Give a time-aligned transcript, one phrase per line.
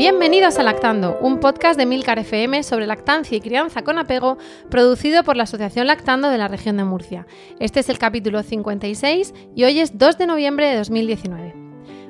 [0.00, 4.38] Bienvenidos a Lactando, un podcast de Milcar FM sobre lactancia y crianza con apego,
[4.70, 7.26] producido por la Asociación Lactando de la región de Murcia.
[7.58, 11.54] Este es el capítulo 56 y hoy es 2 de noviembre de 2019.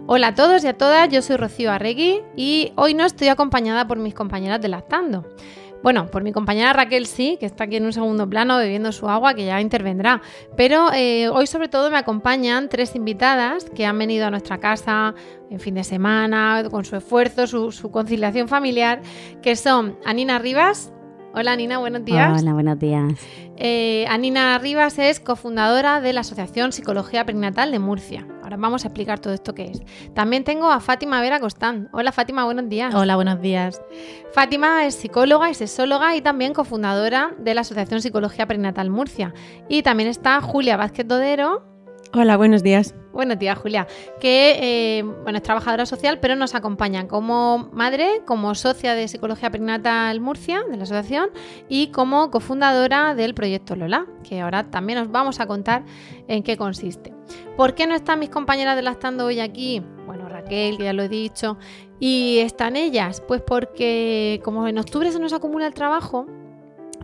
[0.06, 3.88] Hola a todos y a todas, yo soy Rocío Arregui y hoy no estoy acompañada
[3.88, 5.26] por mis compañeras de Lactando.
[5.82, 9.08] Bueno, por mi compañera Raquel sí, que está aquí en un segundo plano bebiendo su
[9.08, 10.20] agua, que ya intervendrá.
[10.56, 15.14] Pero eh, hoy sobre todo me acompañan tres invitadas que han venido a nuestra casa
[15.50, 19.00] en fin de semana, con su esfuerzo, su, conciliación familiar,
[19.42, 20.92] que son Anina Rivas.
[21.32, 22.42] Hola Anina, buenos días.
[22.42, 23.14] Hola, buenos días.
[23.56, 28.26] Eh, Anina Rivas es cofundadora de la Asociación Psicología Perinatal de Murcia.
[28.42, 29.82] Ahora vamos a explicar todo esto que es.
[30.12, 31.88] También tengo a Fátima Vera Costán.
[31.92, 32.92] Hola Fátima, buenos días.
[32.94, 33.80] Hola, buenos días.
[34.32, 39.32] Fátima es psicóloga y sexóloga y también cofundadora de la Asociación Psicología Perinatal Murcia.
[39.68, 41.69] Y también está Julia Vázquez Dodero.
[42.12, 42.94] Hola, buenos días.
[43.12, 43.86] Buenos días, Julia.
[44.20, 44.58] Que
[44.98, 50.20] eh, bueno, es trabajadora social, pero nos acompaña como madre, como socia de Psicología Perinatal
[50.20, 51.30] Murcia, de la asociación,
[51.68, 55.84] y como cofundadora del proyecto Lola, que ahora también os vamos a contar
[56.26, 57.14] en qué consiste.
[57.56, 59.80] ¿Por qué no están mis compañeras de Lactando hoy aquí?
[60.06, 61.58] Bueno, Raquel, que ya lo he dicho.
[62.00, 63.20] ¿Y están ellas?
[63.20, 66.26] Pues porque como en octubre se nos acumula el trabajo,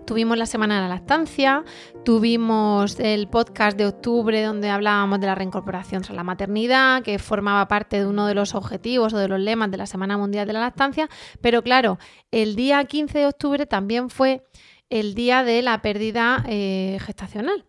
[0.06, 1.64] Tuvimos la semana de la lactancia,
[2.04, 7.66] tuvimos el podcast de octubre donde hablábamos de la reincorporación tras la maternidad, que formaba
[7.66, 10.52] parte de uno de los objetivos o de los lemas de la Semana Mundial de
[10.52, 11.08] la Lactancia,
[11.40, 11.98] pero claro,
[12.30, 14.46] el día 15 de octubre también fue
[14.90, 17.64] el día de la pérdida eh, gestacional.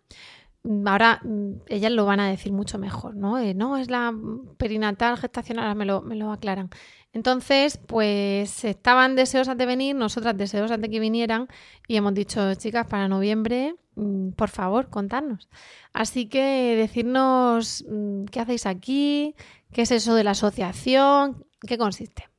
[0.86, 3.40] Ahora mm, ellas lo van a decir mucho mejor, ¿no?
[3.40, 4.14] Eh, no, es la
[4.58, 6.70] perinatal gestacional, ahora me lo, me lo aclaran.
[7.18, 11.48] Entonces, pues estaban deseosas de venir, nosotras deseosas de que vinieran
[11.88, 15.50] y hemos dicho, chicas, para noviembre, mm, por favor, contarnos.
[15.94, 19.34] Así que decirnos mm, qué hacéis aquí,
[19.74, 22.30] qué es eso de la asociación, qué consiste.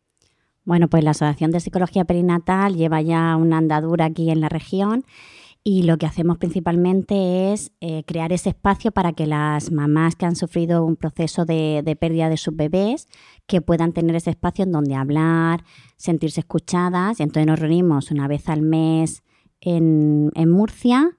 [0.64, 5.04] Bueno, pues la Asociación de Psicología Perinatal lleva ya una andadura aquí en la región
[5.64, 10.24] y lo que hacemos principalmente es eh, crear ese espacio para que las mamás que
[10.24, 13.06] han sufrido un proceso de, pérdida de sus bebés,
[13.46, 15.64] que puedan tener ese espacio en donde hablar,
[15.96, 17.20] sentirse escuchadas.
[17.20, 19.22] Y entonces nos reunimos una vez al mes
[19.60, 21.18] en, Murcia.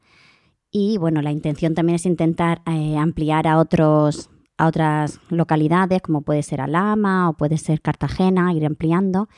[0.71, 6.21] Y bueno, la intención también es intentar eh, ampliar a otros a otras localidades, como
[6.21, 9.29] puede ser Alama o puede ser Cartagena, ir ampliando.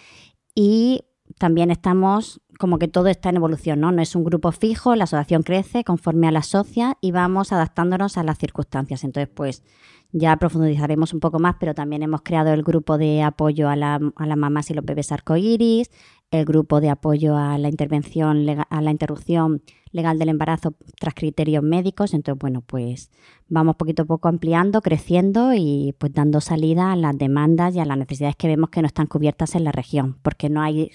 [0.55, 1.01] Y
[1.41, 3.91] también estamos como que todo está en evolución, ¿no?
[3.91, 8.19] No es un grupo fijo, la asociación crece conforme a la socia y vamos adaptándonos
[8.19, 9.03] a las circunstancias.
[9.03, 9.63] Entonces, pues
[10.11, 13.99] ya profundizaremos un poco más, pero también hemos creado el grupo de apoyo a, la,
[14.15, 15.89] a las mamás y los bebés arcoíris,
[16.29, 21.63] el grupo de apoyo a la intervención, a la interrupción legal del embarazo tras criterios
[21.63, 22.13] médicos.
[22.13, 23.11] Entonces, bueno, pues
[23.49, 27.85] vamos poquito a poco ampliando, creciendo y pues dando salida a las demandas y a
[27.85, 30.91] las necesidades que vemos que no están cubiertas en la región, porque no hay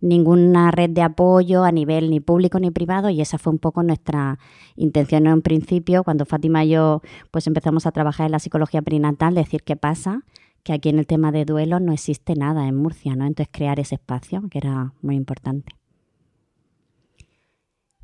[0.00, 3.82] ninguna red de apoyo a nivel ni público ni privado y esa fue un poco
[3.82, 4.38] nuestra
[4.76, 9.34] intención en principio cuando Fátima y yo pues empezamos a trabajar en la psicología perinatal,
[9.34, 10.22] decir qué pasa
[10.62, 13.26] que aquí en el tema de duelo no existe nada en Murcia, ¿no?
[13.26, 15.77] Entonces crear ese espacio que era muy importante.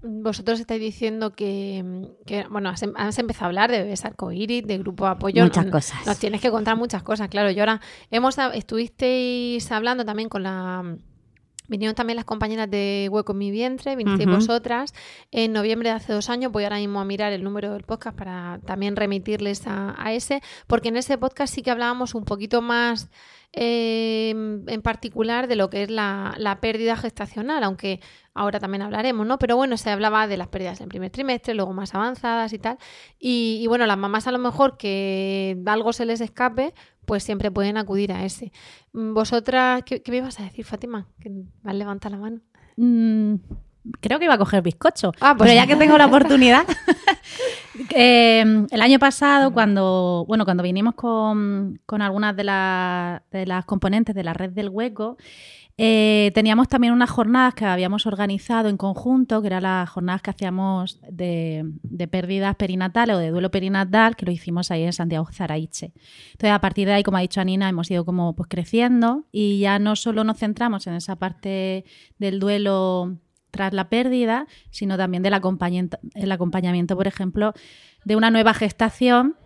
[0.06, 1.82] Vosotros estáis diciendo que,
[2.50, 5.42] bueno, has, empezado a hablar de bebés arcoíris, de grupo apoyo.
[5.42, 6.06] Muchas cosas.
[6.06, 7.50] Nos tienes que contar muchas cosas, claro.
[7.50, 10.96] Y ahora hemos, estuvisteis hablando también con la
[11.66, 14.92] Vinieron también las compañeras de Hueco en mi vientre, vinisteis vosotras
[15.30, 16.52] en noviembre de hace dos años.
[16.52, 20.42] Voy ahora mismo a mirar el número del podcast para también remitirles a, a ese,
[20.66, 23.08] porque en ese podcast sí que hablábamos un poquito más
[23.56, 28.00] Em, en particular de lo que es la, pérdida gestacional, aunque
[28.34, 29.38] ahora también hablaremos, ¿no?
[29.38, 32.78] Pero bueno, se hablaba de las pérdidas en primer trimestre, luego más avanzadas y tal.
[33.16, 36.74] Y, bueno, las mamás a lo mejor que algo se les escape,
[37.04, 38.50] pues siempre pueden acudir a ese.
[38.92, 41.06] Mm, ¿Vosotras qué, me ibas a decir, Fátima?
[41.20, 41.30] Que
[41.62, 42.40] vas a levantar la mano.
[42.76, 43.36] Mm,
[44.00, 45.12] creo que iba a coger bizcocho.
[45.20, 46.66] Ah, pues pero ya que tengo la oportunidad.
[47.90, 52.44] Em, el año pasado, cuando, bueno, cuando vinimos con, algunas de,
[53.32, 55.16] de, las componentes de la red del hueco,
[55.76, 60.30] Eh, teníamos también unas jornadas que habíamos organizado en conjunto, que eran las jornadas que
[60.30, 61.66] hacíamos de,
[62.10, 65.92] pérdidas perinatales o de duelo perinatal, que lo hicimos ahí en Santiago Zaraiche.
[66.32, 69.58] Entonces, a partir de ahí, como ha dicho Anina, hemos ido como pues creciendo y
[69.58, 71.84] ya no solo nos centramos en esa parte
[72.18, 73.18] del duelo
[73.54, 77.54] tras la pérdida, sino también del acompañamiento, el acompañamiento, por ejemplo,
[78.04, 79.36] de una nueva gestación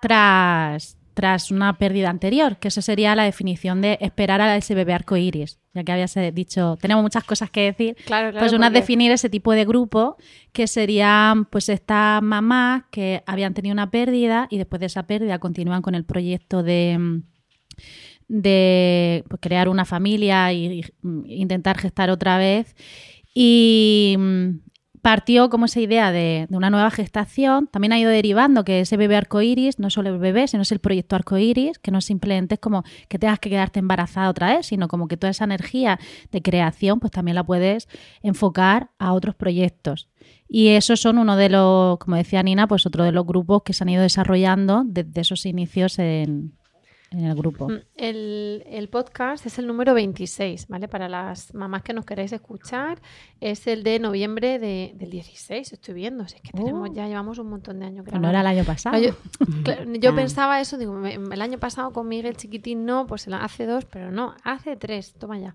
[0.00, 4.94] tras, tras una pérdida anterior, que eso sería la definición de esperar a ese bebé
[4.94, 5.58] arcoíris.
[5.74, 7.96] Ya que habías dicho, tenemos muchas cosas que decir.
[8.38, 10.16] pues una es definir ese tipo de grupo
[10.52, 15.40] que serían pues estas mamás que habían tenido una pérdida y después de esa pérdida
[15.40, 17.22] continúan con el proyecto de
[18.28, 20.82] de pues, crear una familia e
[21.26, 22.76] intentar gestar otra vez.
[23.34, 24.16] Y
[25.08, 27.66] partió como esa idea de, una nueva gestación.
[27.66, 30.80] También ha ido derivando que ese bebé arcoíris no solo el bebé, sino es el
[30.80, 34.88] proyecto arcoíris, que no simplemente es como que tengas que quedarte embarazada otra vez, sino
[34.88, 35.98] como que toda esa energía
[36.30, 37.88] de creación, pues también la puedes
[38.22, 40.08] enfocar a otros proyectos.
[40.46, 43.72] Y esos son uno de los, como decía Nina, pues otro de los grupos que
[43.72, 46.57] se han ido desarrollando desde esos inicios en,
[47.10, 47.68] en el grupo.
[47.68, 50.88] Mm, el, podcast es el número 26, ¿vale?
[50.88, 53.00] Para las mamás que nos queráis escuchar,
[53.40, 56.24] es el de noviembre de, del 16, estoy viendo.
[56.24, 56.92] es que tenemos, oh.
[56.92, 58.26] ya llevamos un montón de años grabando.
[58.26, 58.98] no era el año pasado.
[59.02, 59.12] yo,
[59.98, 64.10] yo pensaba eso, digo, el año pasado con Miguel Chiquitín no, pues hace dos, pero
[64.10, 65.54] no, hace tres, toma ya.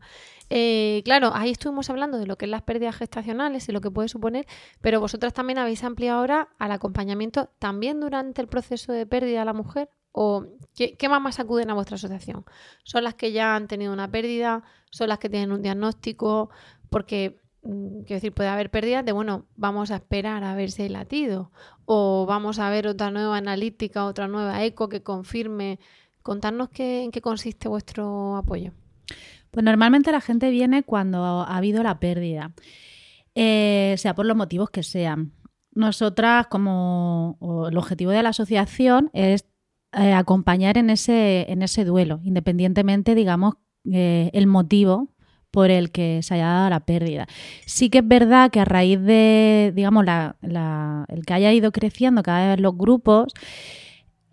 [0.49, 3.91] Eh, claro, ahí estuvimos hablando de lo que es las pérdidas gestacionales y lo que
[3.91, 4.45] puede suponer,
[4.81, 9.45] pero vosotras también habéis ampliado ahora al acompañamiento también durante el proceso de pérdida a
[9.45, 10.45] la mujer ¿O
[10.75, 12.45] qué, mamás acuden a vuestra asociación?
[12.83, 14.63] ¿Son las que ya han tenido una pérdida?
[14.91, 16.51] ¿Son las que tienen un diagnóstico?
[16.89, 20.87] Porque, mm, quiero decir, puede haber pérdidas de, bueno, vamos a esperar a ver si
[20.87, 21.51] latido.
[21.85, 25.79] O vamos a ver otra nueva analítica, otra nueva eco que confirme.
[26.21, 28.71] Contarnos qué, en qué consiste vuestro apoyo.
[29.49, 32.53] Pues normalmente la gente viene cuando ha habido la pérdida,
[33.35, 35.33] eh, sea por los motivos que sean.
[35.73, 37.37] Nosotras, como
[37.69, 39.45] el objetivo de la asociación es
[39.93, 43.55] eh, acompañar en ese, en ese duelo, independientemente, digamos,
[43.91, 45.09] eh, el motivo
[45.51, 47.27] por el que se haya dado la pérdida.
[47.67, 50.35] Sí que es verdad que a raíz de, digamos, la,
[51.09, 53.33] el que haya ido creciendo cada vez los grupos,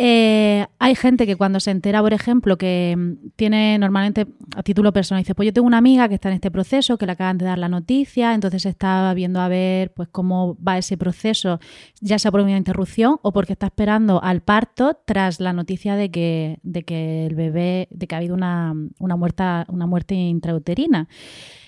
[0.02, 4.26] eh, hay gente que cuando se entera, por ejemplo, que mm, tiene normalmente
[4.56, 7.05] a título personal, dice, pues yo tengo una amiga que está en este proceso, que
[7.05, 10.97] le acaban de dar la noticia, entonces está viendo a ver pues cómo va ese
[10.97, 11.61] proceso,
[12.00, 16.11] ya sea por una interrupción o porque está esperando al parto tras la noticia de
[16.11, 21.08] que, de que el bebé, de que ha habido una, una, muerta, una muerte intrauterina.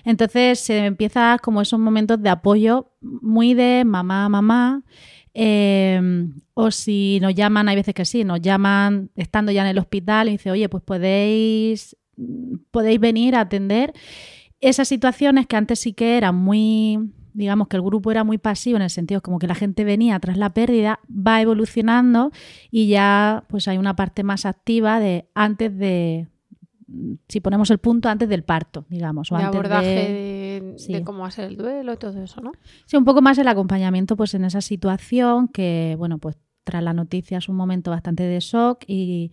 [0.05, 4.85] Entonces se empieza como esos momentos de apoyo muy de mamá, mamá.
[5.35, 9.79] Em, o si nos llaman, hay veces que sí, nos llaman estando ya en el
[9.79, 11.97] hospital y dice, oye, pues podéis,
[12.71, 13.95] podéis venir a atender
[14.61, 18.77] esas situaciones que antes sí que eran muy, digamos que el grupo era muy pasivo
[18.77, 22.31] en el sentido como que la gente venía tras la pérdida, va evolucionando
[22.71, 26.29] y ya pues hay una parte más activa de antes de,
[27.29, 29.33] si ponemos el punto antes del parto, digamos.
[29.33, 30.42] O de abordaje de,
[31.05, 32.53] cómo hacer el duelo y todo eso, ¿no?
[32.87, 36.93] Sí, un poco más el acompañamiento pues en esa situación que, bueno, pues tras la
[36.93, 39.33] noticia es un momento bastante de shock y,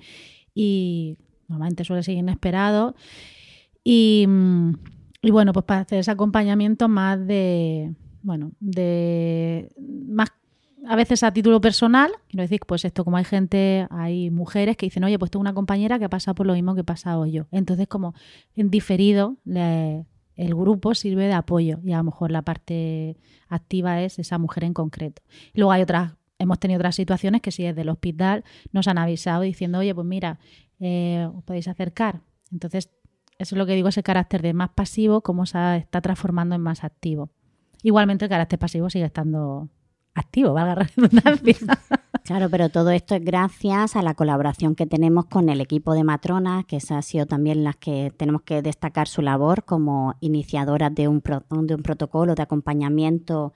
[0.53, 2.95] y normalmente suele ser inesperado.
[3.83, 4.27] Y,
[5.21, 9.71] y bueno, pues para hacer ese acompañamiento más de, bueno, de
[10.07, 10.29] más
[10.87, 14.85] a veces a título personal, quiero decir, pues esto, como hay gente, hay mujeres que
[14.85, 17.25] dicen, oye, pues tengo una compañera que ha pasado por lo mismo que he pasado
[17.25, 17.47] yo.
[17.51, 18.13] Entonces, como
[18.55, 19.35] en diferido,
[20.39, 23.17] el grupo sirve de apoyo y a lo mejor la parte
[23.49, 25.21] activa es esa mujer en concreto.
[25.53, 29.41] luego hay otras, hemos tenido otras situaciones que si desde el hospital nos han avisado
[29.41, 30.39] diciendo, oye, pues mira,
[30.79, 32.21] eh, os podéis acercar.
[32.53, 32.89] Entonces,
[33.37, 36.61] eso es lo que digo, ese carácter de más pasivo, cómo se está transformando en
[36.61, 37.29] más activo.
[37.83, 39.67] Igualmente el carácter pasivo sigue estando
[40.15, 41.55] activo, valga la redundancia.
[42.25, 46.03] Claro, pero todo esto es gracias a la colaboración que tenemos con el equipo de
[46.03, 50.93] matronas, que esa ha sido también las que tenemos que destacar su labor como iniciadoras
[50.93, 53.53] de un, de un protocolo de acompañamiento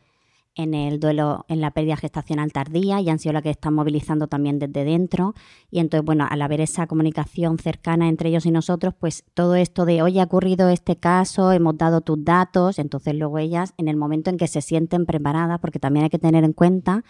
[0.56, 4.28] en el duelo, en la pérdida gestacional tardía y han sido las que están movilizando
[4.28, 5.34] también desde dentro.
[5.72, 9.86] Y entonces, bueno, al haber esa comunicación cercana entre ellos y nosotros, pues todo esto
[9.86, 13.98] de, hoy ha ocurrido este caso, hemos dado tus datos, entonces luego ellas, en el
[13.98, 17.04] momento en que se sienten preparadas, porque también hay que tener en cuenta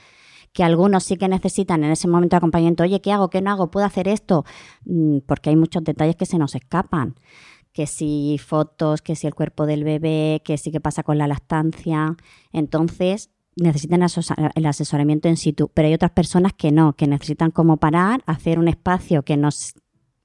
[0.54, 3.30] que algunos sí que necesitan en ese momento de acompañamiento, oye, ¿qué hago?
[3.30, 3.72] ¿Qué no hago?
[3.72, 4.46] ¿Puedo hacer esto?
[4.86, 7.16] Mm, porque hay muchos detalles que se nos escapan
[7.74, 11.28] que si fotos, que si el cuerpo del bebé, que si qué pasa con la
[11.28, 12.16] lactancia.
[12.52, 14.02] Entonces, necesitan
[14.56, 18.60] el asesoramiento en situ, pero hay otras personas que no, que necesitan como parar, hacer
[18.60, 19.74] un espacio que nos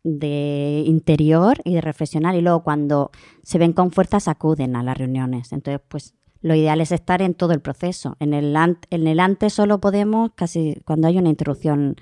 [0.05, 3.11] de interior y de reflexionar y luego cuando
[3.43, 5.53] se ven con fuerzas acuden a las reuniones.
[5.53, 8.17] Entonces, pues lo ideal es estar en todo el proceso.
[8.21, 11.97] En el, en el antes solo podemos casi cuando hay una interrupción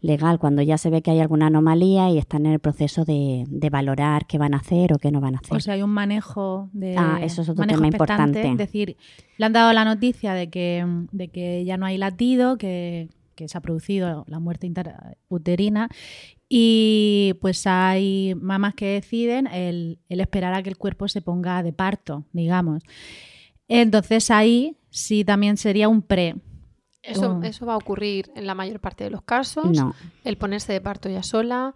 [0.00, 3.44] legal, cuando ya se ve que hay alguna anomalía y están en el proceso de,
[3.70, 5.56] valorar qué van a hacer o qué no van a hacer.
[5.56, 8.48] O sea, hay un manejo de ah, eso es otro tema importante.
[8.48, 8.96] Es decir,
[9.36, 13.48] le han dado la noticia de que, de que ya no hay latido, que, que
[13.48, 14.70] se ha producido la muerte
[15.28, 15.88] uterina
[16.48, 21.62] y pues hay mamás que deciden el, el, esperar a que el cuerpo se ponga
[21.62, 22.82] de parto, digamos.
[23.68, 26.36] Entonces ahí sí también sería un pre.
[27.08, 29.70] Eso, eso va a ocurrir en la mayor parte de los casos.
[29.70, 29.94] No.
[30.24, 31.74] El ponerse de parto ya sola.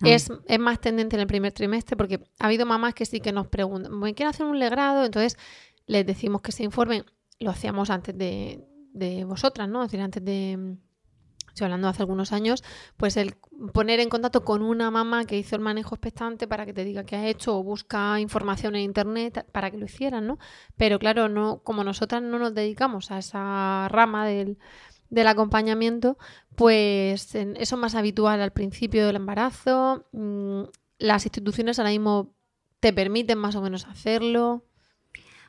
[0.00, 0.08] Ah.
[0.08, 3.32] Es, es, más tendente en el primer trimestre porque ha habido mamás que sí que
[3.32, 5.04] nos preguntan, ¿me quiero hacer un legrado?
[5.04, 5.38] Entonces
[5.86, 7.04] les decimos que se informen.
[7.38, 9.82] Lo hacíamos antes de, de vosotras, ¿no?
[9.82, 10.76] Es decir, antes de,
[11.56, 12.62] estoy hablando hace algunos años,
[12.98, 13.36] pues el
[13.72, 17.04] poner en contacto con una mamá que hizo el manejo expectante para que te diga
[17.04, 20.38] qué ha hecho o busca información en internet para que lo hicieran, ¿no?
[20.76, 24.58] Pero claro, no, como nosotras no nos dedicamos a esa rama del,
[25.08, 26.18] del acompañamiento,
[26.56, 30.06] pues eso es más habitual al principio del embarazo.
[30.12, 30.64] Mm,
[30.98, 32.34] las instituciones ahora mismo
[32.80, 34.66] te permiten más o menos hacerlo.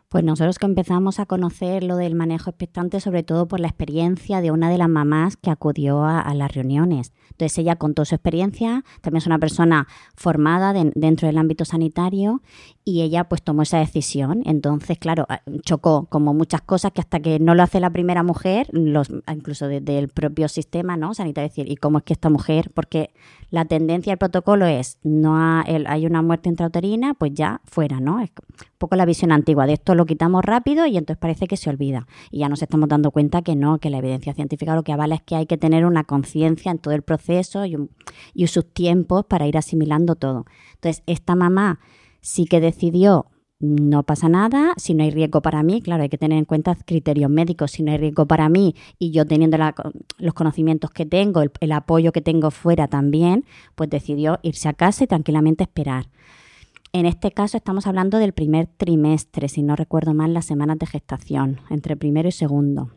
[0.10, 4.40] Pues nosotros que empezamos a conocer lo del manejo expectante, sobre todo por la experiencia
[4.40, 7.12] de una de las mamás que acudió a, las reuniones.
[7.32, 9.86] Entonces ella contó su experiencia, también es una persona
[10.16, 12.42] formada dentro del ámbito sanitario
[12.86, 14.44] y ella pues tomó esa decisión.
[14.46, 15.28] Entonces, claro,
[15.64, 20.00] chocó como muchas cosas que hasta que no lo hace la primera mujer, incluso desde
[20.00, 21.16] el propio sistema ¿no?
[21.16, 22.72] sanitario, decir, ¿y cómo es que esta mujer?
[22.74, 23.10] Porque
[23.50, 28.22] la tendencia del protocolo es, no hay una muerte intrauterina, pues ya fuera, ¿no?
[28.22, 31.58] Es un poco la visión antigua de esto lo quitamos rápido y entonces parece que
[31.58, 32.08] se olvida.
[32.32, 35.16] Y ya nos estamos dando cuenta que no, que la evidencia científica lo que avala
[35.16, 37.76] es que hay que tener una conciencia en todo el proceso y,
[38.34, 40.46] y sus tiempos para ir asimilando todo.
[40.76, 41.80] Entonces, esta mamá
[42.22, 43.28] sí que decidió
[43.60, 46.76] no pasa nada, si no hay riesgo para mí, claro, hay que tener en cuenta
[46.86, 49.58] criterios médicos, si no hay riesgo para mí y yo teniendo
[50.20, 55.06] los conocimientos que tengo, el, apoyo que tengo fuera también, pues decidió irse a casa
[55.06, 56.06] y tranquilamente esperar.
[56.94, 60.88] En este caso estamos hablando del primer trimestre, si no recuerdo mal, las semanas de
[60.88, 62.97] gestación, entre primero y segundo.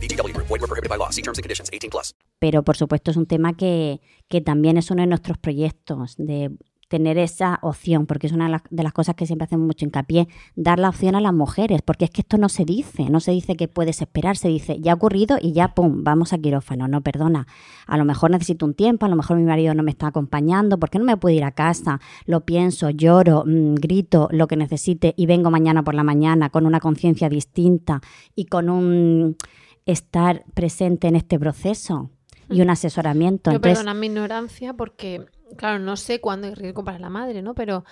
[0.00, 0.36] BGW.
[0.36, 1.10] Void were prohibited by law.
[1.10, 1.70] See terms and conditions.
[1.72, 2.14] 18 plus.
[2.38, 6.50] Pero por supuesto es un tema que, que también es uno de nuestros proyectos de
[6.92, 10.78] tener esa opción, porque es una de las, cosas que siempre hacemos mucho hincapié, dar
[10.78, 13.56] la opción a las mujeres, porque es que esto no se dice, no se dice
[13.56, 17.00] que puedes esperar, se dice, ya ha ocurrido y ya, pum, vamos a quirófano, no,
[17.00, 17.46] perdona,
[17.86, 20.78] a lo mejor necesito un tiempo, a lo mejor mi marido no me está acompañando,
[20.78, 21.98] ¿por qué no me puedo ir a casa?
[22.26, 26.66] Lo pienso, lloro, mm, grito lo que necesite y vengo mañana por la mañana con
[26.66, 28.02] una conciencia distinta
[28.34, 29.38] y con un
[29.86, 32.10] estar presente en este proceso
[32.48, 33.50] y un asesoramiento.
[33.52, 37.54] Yo perdona mi ignorancia porque claro, no sé cuándo hay riesgo para la madre, ¿no?
[37.54, 37.84] Pero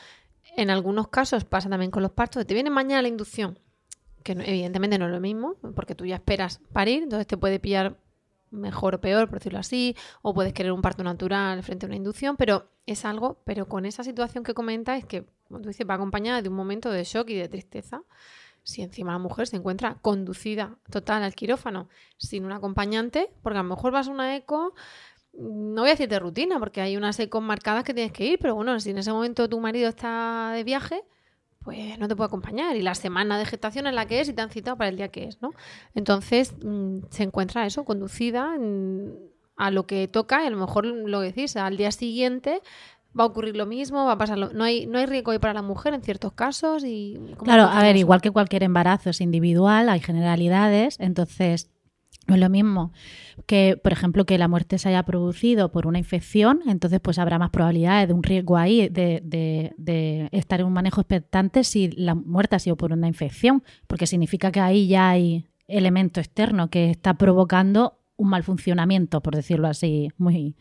[0.57, 2.47] en algunos casos pasa también con los partos.
[2.47, 3.59] Te viene mañana la inducción,
[4.23, 7.99] que evidentemente no es lo mismo, porque tú ya esperas parir, entonces te puede pillar
[8.51, 11.97] mejor o peor, por decirlo así, o puedes querer un parto natural frente a una
[11.97, 15.87] inducción, pero es algo, pero con esa situación que comenta es que, como tú dices,
[15.89, 18.03] va acompañada de un momento de shock y de tristeza.
[18.63, 23.63] Si encima la mujer se encuentra conducida total al quirófano sin un acompañante, porque a
[23.63, 24.75] lo mejor vas a una eco,
[25.33, 28.39] no voy a decir de rutina, porque hay unas ecos marcadas que tienes que ir,
[28.39, 31.03] pero bueno, si en ese momento tu marido está de viaje,
[31.63, 32.77] pues no te puede acompañar.
[32.77, 34.97] Y la semana de gestación es la que es y te han citado para el
[34.97, 35.53] día que es, ¿no?
[35.95, 38.57] Entonces mm, se encuentra eso, conducida
[39.57, 42.63] a lo que toca a lo mejor lo decís, al día siguiente
[43.19, 45.55] va a ocurrir lo mismo, va a pasar no hay no hay riesgo ahí para
[45.55, 49.89] la mujer en ciertos casos y Claro, a ver, igual que cualquier embarazo es individual,
[49.89, 51.71] hay generalidades, entonces
[52.27, 52.93] no es lo mismo
[53.47, 57.39] que, por ejemplo, que la muerte se haya producido por una infección, entonces pues habrá
[57.39, 62.57] más probabilidades de un riesgo ahí de, estar en un manejo expectante si la muerte
[62.57, 67.15] ha sido por una infección, porque significa que ahí ya hay elemento externo que está
[67.15, 70.55] provocando un mal funcionamiento, por decirlo así, muy,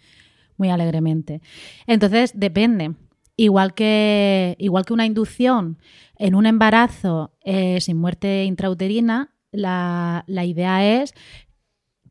[0.60, 1.42] muy alegremente.
[1.88, 2.94] Entonces, depende.
[3.36, 5.80] Igual que, igual que una inducción
[6.18, 11.14] en un embarazo eh, sin muerte intrauterina, la, la idea es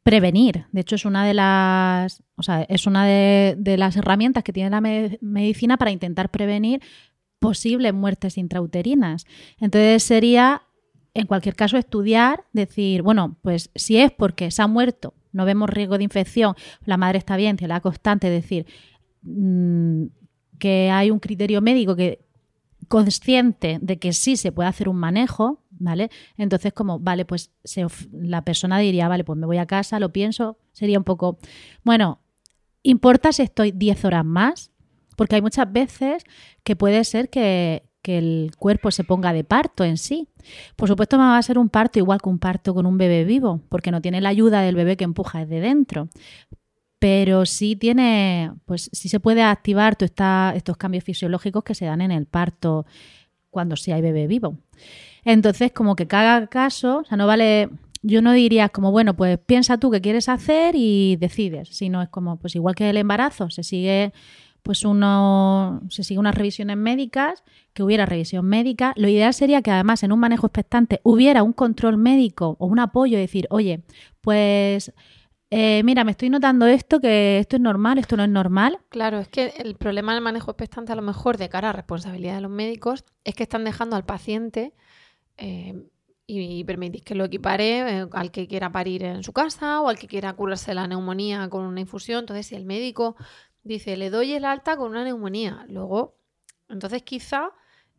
[0.02, 0.64] prevenir.
[0.72, 4.54] De hecho, es una de las, o sea, es una de, de las herramientas que
[4.54, 6.80] tiene la me- medicina para intentar prevenir
[7.38, 9.26] posibles muertes intrauterinas.
[9.60, 10.62] Entonces sería,
[11.14, 15.70] en cualquier caso, estudiar, decir, bueno, pues si es porque se ha muerto, no vemos
[15.70, 18.66] riesgo de infección, la madre está bien, la constante, decir,
[19.22, 20.04] mm,
[20.58, 22.24] que hay un criterio médico que
[22.88, 26.10] consciente de que sí se puede hacer un manejo, ¿vale?
[26.36, 27.50] Entonces, como, vale, pues
[28.12, 31.38] la persona diría, vale, pues me voy a casa, lo pienso, sería un poco,
[31.84, 32.20] bueno,
[32.82, 34.70] ¿importa si estoy 10 horas más?
[35.16, 36.24] Porque hay muchas veces
[36.62, 40.28] que puede ser que, que el cuerpo se ponga de parto en sí.
[40.76, 43.60] Por supuesto, va a ser un parto igual que un parto con un bebé vivo,
[43.68, 46.08] porque no tiene la ayuda del bebé que empuja desde dentro
[47.00, 52.10] pero sí tiene, pues sí se puede activar estos cambios fisiológicos que se dan en
[52.10, 52.86] el parto
[53.50, 54.56] cuando sí hay bebé vivo.
[55.24, 57.68] Entonces, como que cada caso, o sea, no vale,
[58.02, 62.08] yo no diría como, bueno, pues piensa tú qué quieres hacer y decides, sino es
[62.08, 64.12] como, pues igual que el embarazo, se sigue
[64.62, 68.92] pues uno se sigue unas revisiones médicas, que hubiera revisión médica.
[68.96, 72.78] Lo ideal sería que además en un manejo expectante hubiera un control médico o un
[72.78, 73.82] apoyo, decir, oye,
[74.20, 74.92] pues
[75.50, 78.78] eh, mira, me estoy notando esto, que esto es normal, esto no es normal.
[78.90, 82.34] Claro, es que el problema del manejo expectante a lo mejor de cara a responsabilidad
[82.34, 84.74] de los médicos es que están dejando al paciente
[85.38, 85.88] eh,
[86.26, 89.98] y permitís que lo equipare eh, al que quiera parir en su casa o al
[89.98, 92.20] que quiera curarse la neumonía con una infusión.
[92.20, 93.16] Entonces, si el médico
[93.68, 96.16] dice, le doy el alta con una neumonía, luego,
[96.68, 97.50] entonces quizá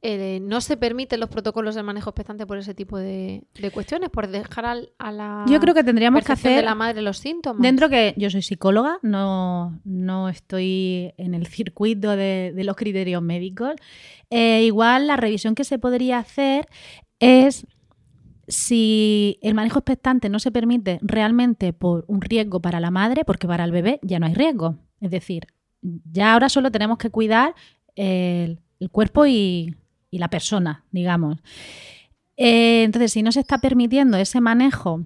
[0.02, 4.10] eh, no se permiten los protocolos de manejo expectante por ese tipo de, de cuestiones,
[4.10, 7.18] por dejar al- a la Yo creo que tendríamos que hacer de la madre los
[7.18, 7.62] síntomas.
[7.62, 13.22] Dentro que yo soy psicóloga, no, no estoy en el circuito de, de los criterios
[13.22, 13.74] médicos.
[14.30, 16.68] eh, igual la revisión que se podría hacer
[17.20, 17.68] es
[18.48, 23.48] si el manejo expectante no se permite realmente por un riesgo para la madre, porque
[23.48, 24.78] para el bebé ya no hay riesgo.
[25.02, 25.48] Es decir,
[25.82, 27.56] ya ahora solo tenemos que cuidar
[27.96, 28.60] el,
[28.92, 29.76] cuerpo y,
[30.12, 31.38] la persona, digamos.
[32.38, 35.04] Eh, entonces, si no se está permitiendo ese manejo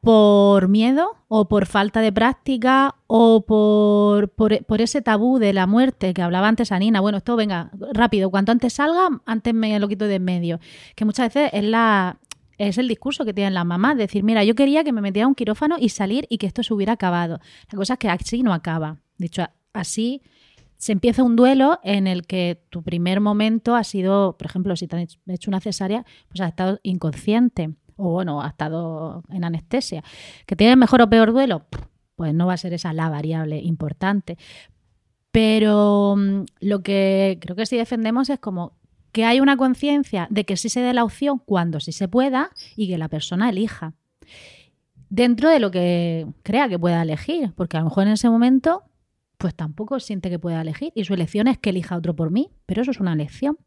[0.00, 5.66] por miedo o por falta de práctica o por, por, por ese tabú de la
[5.66, 7.00] muerte que hablaba antes Anina.
[7.00, 10.60] Bueno, esto venga, rápido, cuanto antes salga, antes me lo quito de en medio.
[10.94, 12.18] Que muchas veces es la
[12.58, 15.34] es el discurso que tienen las mamás, decir, mira, yo quería que me metiera un
[15.34, 17.40] quirófano y salir y que esto se hubiera acabado.
[17.70, 18.98] La cosa es que así no acaba.
[19.18, 20.22] De hecho, así
[20.78, 24.86] se empieza un duelo en el que tu primer momento ha sido, por ejemplo, si
[24.86, 30.04] te han hecho una cesárea, pues has estado inconsciente o bueno, ha estado en anestesia.
[30.44, 31.64] ¿Que tienes mejor o peor duelo?
[32.14, 34.36] Pues no va a ser esa la variable importante.
[35.30, 38.76] Pero mm, lo que creo que sí defendemos es como
[39.12, 42.50] que hay una conciencia de que sí se dé la opción cuando sí se pueda
[42.76, 43.94] y que la persona elija.
[45.08, 48.82] Dentro de lo que crea que pueda elegir, porque a lo mejor en ese momento
[49.38, 52.50] pues tampoco siente que pueda elegir y su elección es que elija otro por mí,
[52.66, 53.58] pero eso es una elección.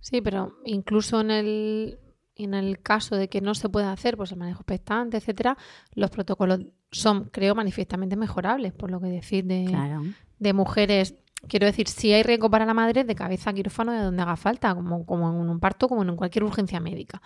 [0.00, 1.98] Sí, pero incluso en el,
[2.36, 5.56] en el caso de que no se pueda hacer, pues el manejo expectante, etcétera,
[5.94, 10.02] los protocolos son, creo, manifiestamente mejorables, por lo que decir de, Claro.
[10.38, 11.14] de mujeres.
[11.48, 14.36] Quiero decir, si hay riesgo para la madre, de cabeza a quirófano de donde haga
[14.36, 17.22] falta, como, como en un parto, como en cualquier urgencia médica.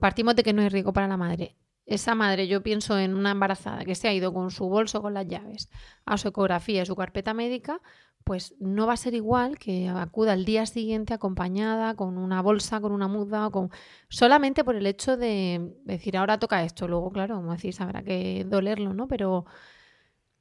[0.00, 1.56] Partimos de que no hay riesgo para la madre.
[1.88, 5.14] Esa madre, yo pienso en una embarazada que se ha ido con su bolso con
[5.14, 5.70] las llaves
[6.04, 7.80] a su ecografía y su carpeta médica,
[8.24, 12.78] pues no va a ser igual que acuda al día siguiente acompañada con una bolsa,
[12.82, 13.70] con una muda, con
[14.10, 16.86] solamente por el hecho de decir ahora toca esto.
[16.88, 19.08] Luego, claro, como decís, habrá que dolerlo, ¿no?
[19.08, 19.46] Pero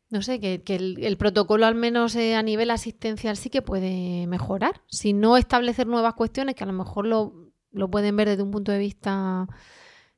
[0.10, 3.62] no sé, que, que el, el protocolo al menos eh, a nivel asistencial sí que
[3.62, 4.82] puede mejorar.
[4.88, 8.52] Si no establecer nuevas cuestiones que a lo mejor lo, lo pueden ver desde un
[8.52, 9.48] punto de vista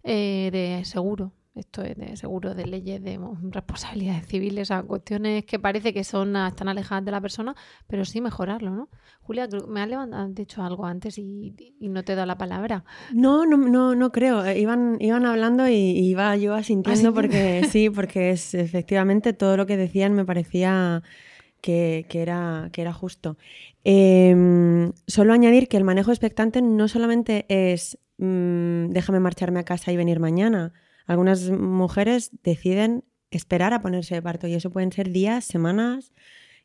[0.10, 1.32] eh, de seguro.
[1.56, 3.20] Esto es de seguro, de leyes, de
[3.52, 7.54] responsabilidades civiles, a cuestiones que parece que son ah, están alejadas de la persona,
[7.88, 8.90] pero sí mejorarlo, ¿no?
[9.22, 12.38] Julia, me has levantado- has dicho algo antes y, y no te he dado la
[12.38, 12.86] palabra.
[13.14, 14.46] No, no, no, no creo.
[14.46, 19.58] Eh, Iban, iban hablando y, y iba yo asintiendo porque sí, porque es efectivamente todo
[19.58, 21.04] lo que decían me parecía
[21.62, 23.38] que, que era, que era justo.
[23.84, 29.92] Eh, solo añadir que el manejo expectante no solamente es mm, déjame marcharme a casa
[29.92, 30.74] y venir mañana.
[31.08, 36.14] Algunas mujeres deciden esperar a ponerse de parto y eso pueden ser días, semanas,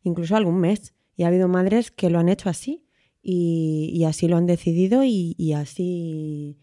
[0.03, 0.95] incluso algún mes.
[1.17, 2.85] Y ha habido madres que lo han hecho así
[3.23, 6.59] y, así lo han decidido y, así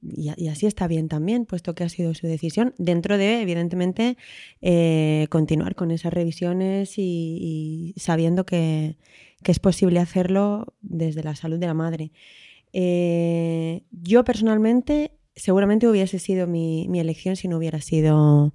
[0.00, 4.16] y, así está bien también, puesto que ha sido su decisión, dentro de, evidentemente,
[4.60, 8.96] eh, continuar con esas revisiones y, sabiendo que
[9.44, 12.12] es posible hacerlo desde la salud de la madre.
[12.72, 18.54] Eh, yo personalmente, seguramente hubiese sido mi, elección si no hubiera sido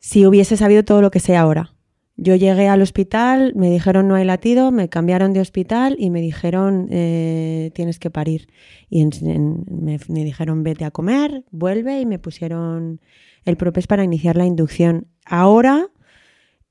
[0.00, 1.74] si hubiese sabido todo lo que sé ahora.
[2.16, 6.20] Yo llegué al hospital, me dijeron no hay latido, me cambiaron de hospital y me
[6.20, 8.48] dijeron eh, tienes que parir.
[8.90, 13.00] Y me, dijeron vete a comer, vuelve y me pusieron
[13.44, 15.06] el propés para iniciar la inducción.
[15.24, 15.88] Ahora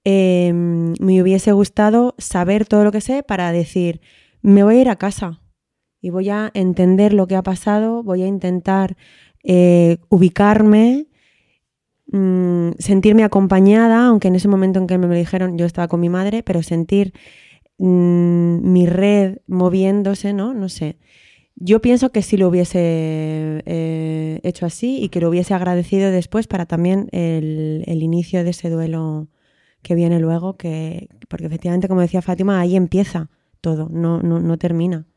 [0.03, 4.01] eh, me hubiese gustado saber todo lo que sé para decir
[4.41, 5.41] me voy a ir a casa
[6.01, 8.97] y voy a entender lo que ha pasado, voy a intentar
[9.43, 11.07] eh, ubicarme
[12.07, 15.99] mm, sentirme acompañada, aunque en ese momento en que me lo dijeron yo estaba con
[15.99, 17.13] mi madre, pero sentir
[17.77, 20.53] mm, mi red moviéndose, ¿no?
[20.53, 20.97] No sé.
[21.59, 22.79] Yo pienso que sí lo hubiese
[23.65, 28.69] eh, hecho así y que lo hubiese agradecido después para también el, inicio de ese
[28.69, 29.27] duelo
[29.81, 33.31] que viene luego, que, porque efectivamente, como decía Fátima, ahí empieza
[33.61, 35.07] todo, no, no, no termina.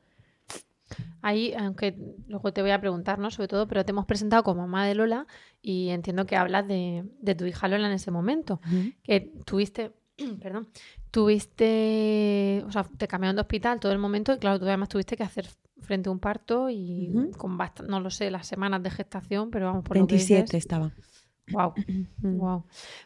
[1.23, 1.97] Ahí, aunque
[2.29, 3.31] luego te voy a preguntar, ¿no?
[3.31, 5.27] Sobre todo, pero te hemos presentado como mamá de Lola
[5.63, 8.61] y entiendo que hablas de, de tu hija Lola en ese momento.
[9.03, 9.93] Que tuviste,
[10.43, 10.69] perdón,
[11.11, 15.17] tuviste, o sea, te cambiaron de hospital todo el momento y claro, tú además tuviste
[15.17, 15.49] que hacer
[15.81, 19.67] frente a un parto y con bastante, no lo sé, las semanas de gestación, pero
[19.67, 20.93] vamos, por lo que 27 dices, estaba.
[21.53, 21.75] Wow,
[22.23, 22.65] wow.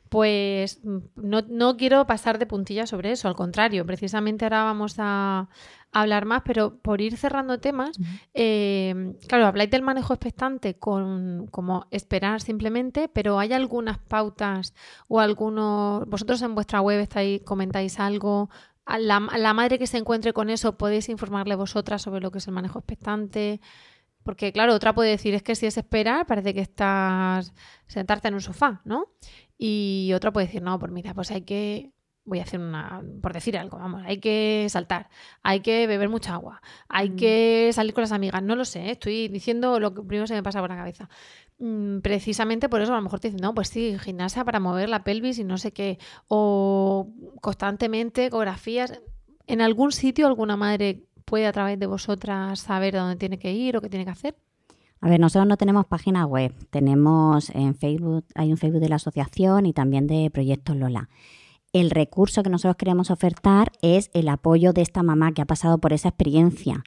[0.09, 4.97] Pues mm, no, no quiero pasar de puntilla sobre eso, al contrario, precisamente ahora vamos
[4.99, 5.49] a,
[5.95, 7.99] hablar más, pero por ir cerrando temas,
[8.35, 14.75] eh, claro, habláis del manejo expectante con como esperar simplemente, pero hay algunas pautas
[15.09, 18.51] o algunos, vosotros en vuestra web estáis, comentáis algo,
[18.85, 22.31] a la, a la madre que se encuentre con eso, podéis informarle vosotras sobre lo
[22.31, 23.61] que es el manejo expectante.
[24.25, 27.53] Porque, claro, otra puede decir, es que si es esperar, parece que estás
[27.87, 29.13] sentarte en un sofá, ¿no?
[29.57, 31.93] Y otra puede decir, no, pues mira, pues hay que,
[32.25, 35.11] voy a hacer una, por decir algo, vamos, hay que saltar,
[35.43, 38.91] hay que beber mucha agua, hay que salir con las amigas, no lo sé, ¿eh?
[38.93, 41.09] estoy diciendo lo que primero se me pasa por la cabeza.
[41.59, 44.89] Mm, Precisamente por eso a lo mejor te dicen, no, pues sí, gimnasia para mover
[44.89, 49.01] la pelvis y no sé qué, o constantemente ecografías.
[49.47, 53.77] ¿En algún sitio alguna madre puede a través de vosotras saber dónde tiene que ir
[53.77, 54.37] o qué tiene que hacer?
[55.01, 58.97] A ver, nosotros no tenemos página web, tenemos en Facebook, hay un Facebook de la
[58.97, 61.11] asociación y también de Proyectos Lola.
[61.75, 65.79] El recurso que nosotros queremos ofertar es el apoyo de esta mamá que ha pasado
[65.79, 66.85] por esa experiencia.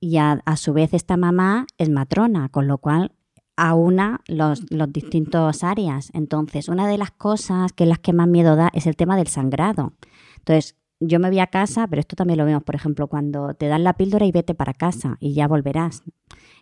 [0.00, 3.12] Y a, su vez esta mamá es matrona, con lo cual
[3.56, 6.10] aúna los, los distintos áreas.
[6.12, 9.28] Entonces, una de las cosas que las que más miedo da es el tema del
[9.28, 9.92] sangrado.
[10.38, 10.76] Entonces,
[11.08, 13.84] yo me voy a casa, pero esto también lo vemos, por ejemplo, cuando te dan
[13.84, 16.02] la píldora y vete para casa y ya volverás.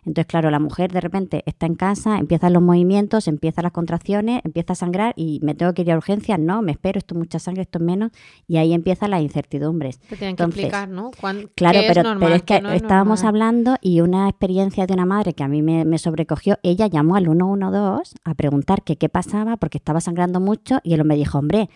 [0.05, 4.41] Entonces, claro, la mujer de repente está en casa, empiezan los movimientos, empiezan las contracciones,
[4.43, 7.19] empieza a sangrar y me tengo que ir a urgencias, no, me espero, esto es
[7.19, 8.11] mucha sangre, esto es menos,
[8.47, 9.99] y ahí empiezan las incertidumbres.
[9.99, 11.11] Te tienen que Entonces, explicar, ¿no?
[11.55, 13.41] Claro, pero, es normal, pero es que qué no es estábamos normal.
[13.41, 17.15] hablando y una experiencia de una madre que a mí me, me sobrecogió, ella llamó
[17.15, 21.39] al 112 a preguntar que qué pasaba porque estaba sangrando mucho y él me dijo,
[21.39, 21.69] hombre,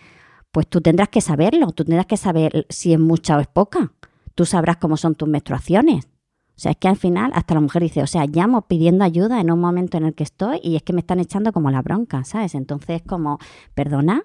[0.52, 3.92] pues tú tendrás que saberlo, tú tendrás que saber si es mucha o es poca,
[4.34, 6.06] tú sabrás cómo son tus menstruaciones.
[6.06, 9.40] O sea, es que al final hasta la mujer dice, o sea, llamo pidiendo ayuda
[9.40, 11.82] en un momento en el que estoy y es que me están echando como la
[11.82, 12.56] bronca, ¿sabes?
[12.56, 13.38] Entonces, como,
[13.74, 14.24] perdona,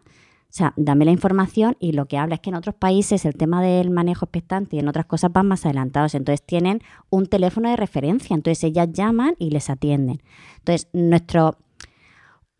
[0.54, 3.34] o sea, dame la información y lo que habla es que en otros países el
[3.34, 6.14] tema del manejo expectante y en otras cosas van más adelantados.
[6.14, 8.36] Entonces tienen un teléfono de referencia.
[8.36, 10.22] Entonces ellas llaman y les atienden.
[10.60, 11.58] Entonces, nuestro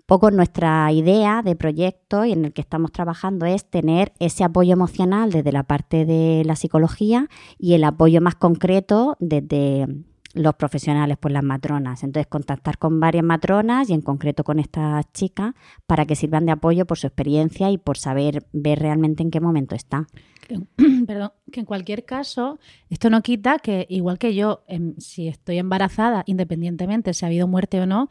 [0.06, 4.74] poco nuestra idea de proyecto y en el que estamos trabajando es tener ese apoyo
[4.74, 9.88] emocional desde la parte de la psicología y el apoyo más concreto desde
[10.34, 12.04] los profesionales, pues las matronas.
[12.04, 15.54] Entonces, contactar con varias matronas y en concreto con estas chicas
[15.86, 19.40] para que sirvan de apoyo por su experiencia y por saber ver realmente en qué
[19.40, 20.08] momento está.
[21.08, 25.60] Perdón, que en cualquier caso, esto no quita que, igual que yo, em, si estoy
[25.60, 28.10] embarazada, independientemente si ha habido muerte o no,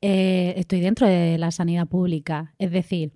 [0.00, 2.54] eh, estoy dentro de la sanidad pública.
[2.58, 3.12] Es decir,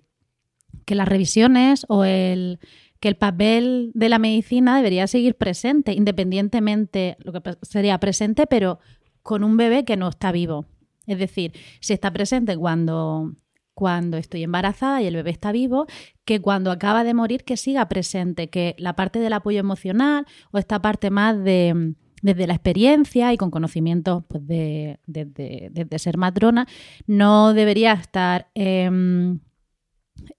[0.85, 2.59] que las revisiones o el
[2.99, 8.79] que el papel de la medicina debería seguir presente, independientemente, lo que sería presente, pero
[9.21, 10.65] con un bebé que no está vivo.
[11.05, 13.33] Es decir, si está presente cuando,
[13.73, 15.85] cuando estoy embarazada y el bebé está vivo,
[16.23, 20.57] que cuando acaba de morir que siga presente, que la parte del apoyo emocional o
[20.57, 25.85] esta parte más de desde la experiencia y con conocimiento pues, de, de- de- de-
[25.85, 26.67] de ser matrona,
[27.07, 29.39] no debería estar em,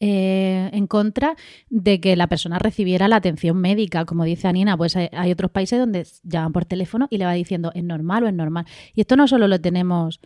[0.00, 1.36] eh, en contra
[1.68, 4.04] de que la persona recibiera la atención médica.
[4.04, 7.32] Como dice Anina, pues hay, hay otros países donde llaman por teléfono y le va
[7.32, 8.64] diciendo es normal o es normal.
[8.94, 10.20] Y esto no solo lo tenemos,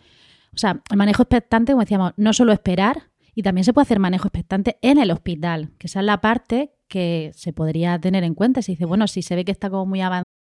[0.53, 3.99] o sea, el manejo expectante, como decíamos, no solo esperar, y también se puede hacer
[3.99, 8.33] manejo expectante en el hospital, que esa es la parte que se podría tener en
[8.35, 8.61] cuenta.
[8.61, 10.25] Se dice, bueno, si se ve que está como muy avanzado.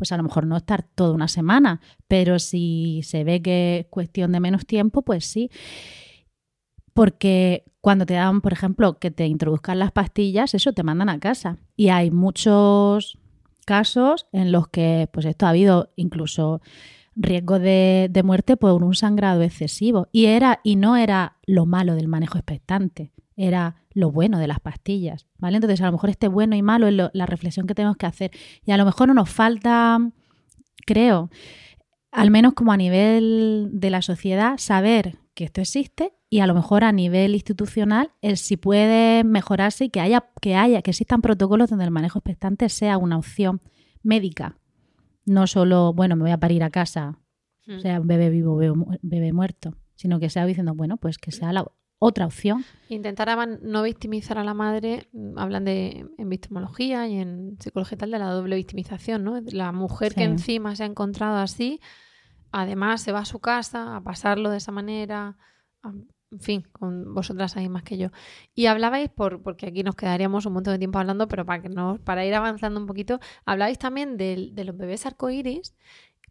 [0.00, 3.86] pues a lo mejor no estar toda una semana, pero si se ve que es
[3.90, 5.50] cuestión de menos tiempo, pues sí.
[6.94, 11.20] Porque cuando te dan, por ejemplo, que te introduzcan las pastillas, eso te mandan a
[11.20, 11.58] casa.
[11.76, 13.18] Y hay muchos
[13.66, 16.62] casos en los que, pues esto ha habido incluso
[17.14, 20.08] riesgo de, de muerte por un sangrado excesivo.
[20.12, 24.60] Y era, y no era lo malo del manejo expectante, era lo bueno de las
[24.60, 25.56] pastillas, ¿vale?
[25.56, 28.06] Entonces, a lo mejor este bueno y malo es lo- la reflexión que tenemos que
[28.06, 28.30] hacer.
[28.64, 29.98] Y a lo mejor no nos falta,
[30.86, 31.30] creo,
[32.12, 36.54] al menos como a nivel de la sociedad, saber que esto existe y a lo
[36.54, 41.22] mejor a nivel institucional el si puede mejorarse y que haya, que haya, que existan
[41.22, 43.60] protocolos donde el manejo expectante sea una opción
[44.02, 44.56] médica.
[45.24, 47.18] No solo, bueno, me voy a parir a casa,
[47.66, 47.76] Mm.
[47.76, 51.30] o sea, un bebé vivo, bebé, bebé muerto, sino que sea diciendo, bueno, pues que
[51.30, 51.64] sea la
[52.00, 52.64] otra opción.
[52.88, 53.28] Intentar
[53.62, 58.18] no victimizar a la madre, hablan de en victimología y en psicología y tal de
[58.18, 59.38] la doble victimización, ¿no?
[59.52, 61.80] La mujer que encima se ha encontrado así,
[62.50, 65.36] además se va a su casa a pasarlo de esa manera,
[65.82, 65.92] a-
[66.32, 68.08] en fin, con vosotras ahí más que yo.
[68.54, 71.68] Y hablabais, por, porque aquí nos quedaríamos un montón de tiempo hablando, pero para, que
[71.68, 75.74] no, para ir avanzando un poquito, hablabais también del- de, los bebés arcoíris,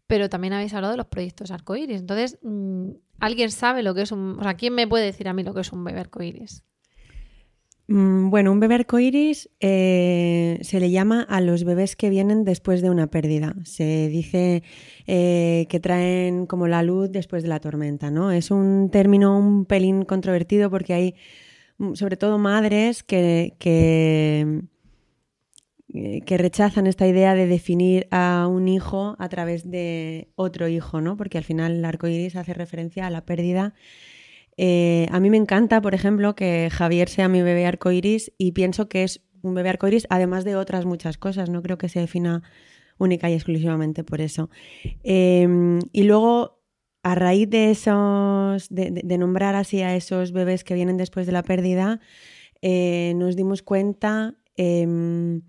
[0.06, 2.00] pero también habéis hablado de los proyectos arcoíris.
[2.00, 2.88] Entonces, mm,
[3.20, 4.38] ¿alguien sabe lo que es un...
[4.38, 6.64] O sea, ¿quién me puede decir a mí lo que es un bebé arcoíris?
[7.88, 12.82] Mm, Bueno, un bebé arcoíris eh, se le llama a los bebés que vienen después
[12.82, 13.56] de una pérdida.
[13.64, 14.62] Se dice
[15.08, 18.30] eh, que traen como la luz después de la tormenta, ¿no?
[18.30, 21.14] Es un término un pelín controvertido porque hay,
[21.78, 24.62] mm, sobre todo, madres que, que,
[25.92, 31.16] que rechazan esta idea de definir a un hijo a través de otro hijo, ¿no?
[31.16, 33.74] Porque al final el arcoíris hace referencia a la pérdida
[34.62, 38.90] eh, a mí me encanta, por ejemplo, que Javier sea mi bebé arcoiris y pienso
[38.90, 41.48] que es un bebé arcoiris, además de otras muchas cosas.
[41.48, 42.42] No creo que se defina
[42.98, 44.50] única y exclusivamente por eso.
[45.02, 45.48] Eh,
[45.92, 46.60] y luego,
[47.02, 51.42] a raíz de esos, de nombrar así a esos bebés que vienen después de la
[51.42, 52.00] pérdida,
[52.60, 55.40] eh, nos dimos cuenta em,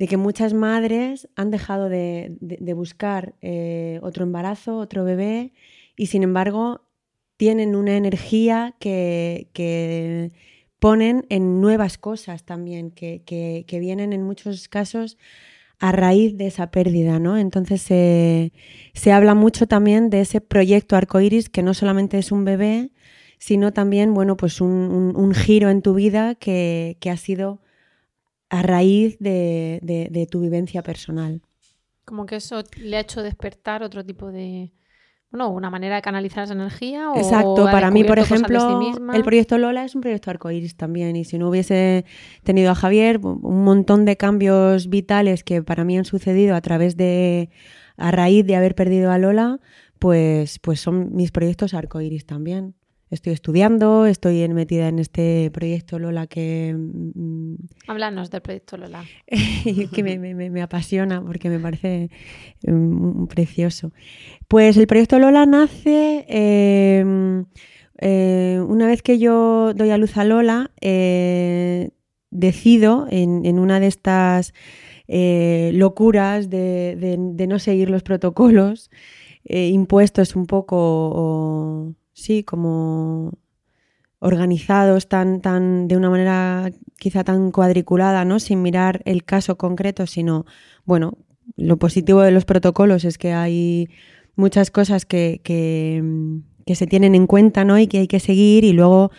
[0.00, 5.52] de que muchas madres han dejado de, de- buscar eh, otro embarazo, otro bebé,
[5.94, 6.88] y sin embargo
[7.36, 10.32] tienen una energía que, que
[10.78, 15.18] ponen en nuevas cosas también, que, que- vienen en muchos casos
[15.78, 17.36] a raíz de esa pérdida, ¿no?
[17.36, 18.52] Entonces se-
[18.94, 22.90] se habla mucho también de ese proyecto arcoíris que no solamente es un bebé,
[23.38, 27.60] sino también, bueno, pues un, un- un giro en tu vida que, que ha sido
[28.50, 31.40] a raíz de, de- de tu vivencia personal.
[32.04, 34.72] Como que eso le ha hecho despertar otro tipo de...
[35.30, 39.22] Bueno, una manera de canalizar esa energía o Exacto, para mí, por ejemplo, sí el
[39.22, 41.14] proyecto Lola es un proyecto arcoíris también.
[41.14, 42.04] Y si no hubiese
[42.42, 46.96] tenido a Javier, un montón de cambios vitales que para mí han sucedido a través
[46.96, 47.48] de,
[47.96, 49.60] a raíz de haber perdido a Lola,
[50.00, 52.74] pues, pues son mis proyectos arcoíris también.
[53.10, 57.54] Estoy estudiando, estoy metida en este proyecto Lola que, mm,
[57.88, 59.04] Háblanos del proyecto Lola.
[59.92, 62.08] que me, me- me- me apasiona porque me parece
[62.66, 63.92] mm, precioso.
[64.46, 67.44] Pues el proyecto Lola nace eh,
[67.98, 71.90] eh, una vez que yo doy a luz a Lola, eh,
[72.30, 74.54] decido en, en una de estas
[75.08, 78.88] eh, locuras de, de- de no seguir los protocolos
[79.44, 83.32] eh, impuestos un poco, o- sí, como
[84.20, 88.38] organizados tan, tan, de una manera quizá tan cuadriculada, ¿no?
[88.38, 90.44] Sin mirar el caso concreto, sino,
[90.84, 91.16] bueno,
[91.56, 93.88] lo positivo de los protocolos es que hay
[94.36, 96.02] muchas cosas que, que,
[96.74, 97.78] se tienen en cuenta, ¿no?
[97.78, 99.10] Y que hay que seguir y luego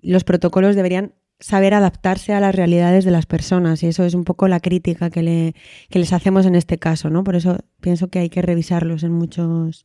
[0.00, 4.24] los protocolos deberían saber adaptarse a las realidades de las personas y eso es un
[4.24, 5.54] poco la crítica que, le,
[5.90, 7.24] que les hacemos en este caso, ¿no?
[7.24, 9.84] Por eso pienso que hay que revisarlos en muchos,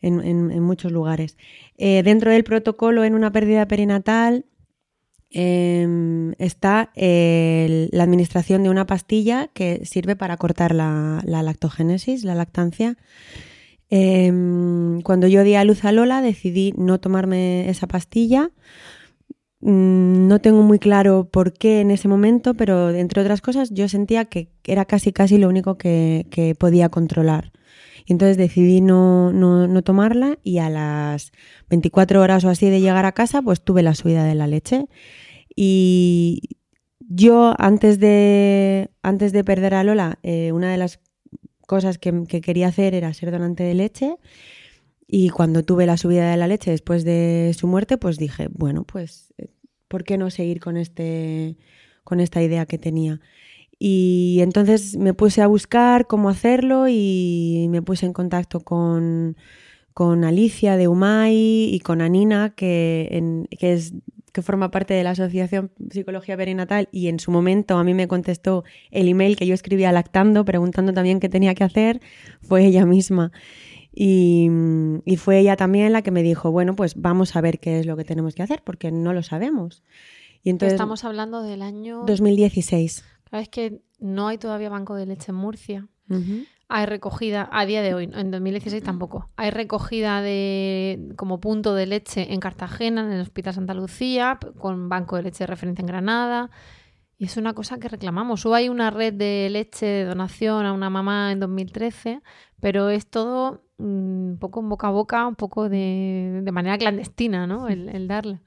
[0.00, 1.36] en, muchos lugares.
[1.76, 4.44] Eh, dentro del protocolo en una pérdida perinatal
[5.30, 12.34] em, está la administración de una pastilla que sirve para cortar la, la lactogénesis, la
[12.34, 12.96] lactancia.
[13.90, 18.50] Em, cuando yo di a luz a Lola decidí no tomarme esa pastilla.
[19.60, 23.88] Mm, No tengo muy claro por qué en ese momento, pero entre otras cosas yo
[23.88, 26.26] sentía que era casi casi lo único que
[26.58, 27.52] podía controlar.
[28.08, 31.30] Y entonces decidí no, no, no tomarla y a las
[31.68, 34.86] 24 horas o así de llegar a casa pues tuve la subida de la leche.
[35.54, 36.56] Y
[37.00, 41.00] yo antes de, antes de perder a Lola, eh, una de las
[41.66, 44.16] cosas que, que quería hacer era ser donante de leche.
[45.06, 48.84] Y cuando tuve la subida de la leche después de su muerte, pues dije, bueno,
[48.84, 49.50] pues, eh,
[49.86, 51.58] ¿por qué no seguir con, este,
[52.04, 53.20] con esta idea que tenía?
[53.78, 59.36] Y entonces me puse a buscar cómo hacerlo y me puse en contacto con,
[59.94, 63.94] con Alicia de UMAI y con Anina, que, en- que, es,
[64.32, 68.08] que forma parte de la Asociación Psicología Perinatal y en su momento a mí me
[68.08, 72.00] contestó el email que yo escribía lactando, preguntando también qué tenía que hacer,
[72.42, 73.30] fue ella misma.
[73.94, 74.48] Y,
[75.04, 77.86] y fue ella también la que me dijo, bueno, pues vamos a ver qué es
[77.86, 79.82] lo que tenemos que hacer, porque no lo sabemos.
[80.44, 82.04] Y entonces, Estamos hablando del año...
[82.06, 83.04] 2016.
[83.28, 85.88] Claro, es que no hay todavía banco de leche en Murcia.
[86.70, 89.30] Hay recogida, a día de hoy, en 2016 tampoco.
[89.36, 94.88] Hay recogida de como punto de leche en Cartagena, en el Hospital Santa Lucía, con
[94.88, 96.50] banco de leche de referencia en Granada.
[97.16, 98.44] Y es una cosa que reclamamos.
[98.44, 102.22] Hubo ahí una red de leche de donación a una mamá en 2013,
[102.60, 106.78] pero es todo mm, un poco en boca a boca, un poco de, de manera
[106.78, 107.68] clandestina, ¿no?
[107.68, 108.40] El, el darla.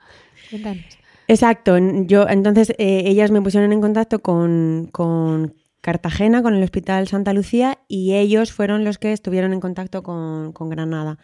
[0.49, 1.00] Cuéntanos.
[1.31, 1.77] Exacto.
[2.07, 7.31] Yo, entonces, eh, ellas me pusieron en contacto con, con Cartagena, con el Hospital Santa
[7.31, 11.19] Lucía, y ellos fueron los que estuvieron en contacto con, con Granada.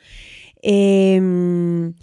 [0.62, 1.93] Em,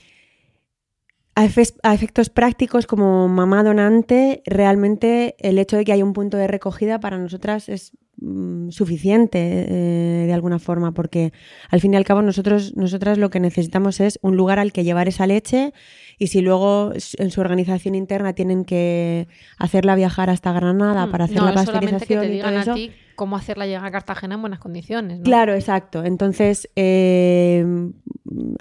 [1.35, 6.47] a efectos prácticos, como mamá donante, realmente el hecho de que haya un punto de
[6.47, 11.33] recogida para nosotras es mm, suficiente eh, de alguna forma, porque
[11.71, 14.85] al fin y al cabo nosotros, nosotras lo que necesitamos es un lugar al que
[14.85, 15.73] llevar esa leche
[16.19, 21.25] y si luego en su organización interna tienen que hacerla viajar hasta Granada Mm, para
[21.25, 22.73] hacer no, la solamente que pasteurización te y todo digan eso.
[22.73, 25.25] a ti cómo hacerla llegar a Cartagena en buenas condiciones, ¿no?
[25.25, 26.05] Claro, exacto.
[26.05, 27.65] Entonces, eh,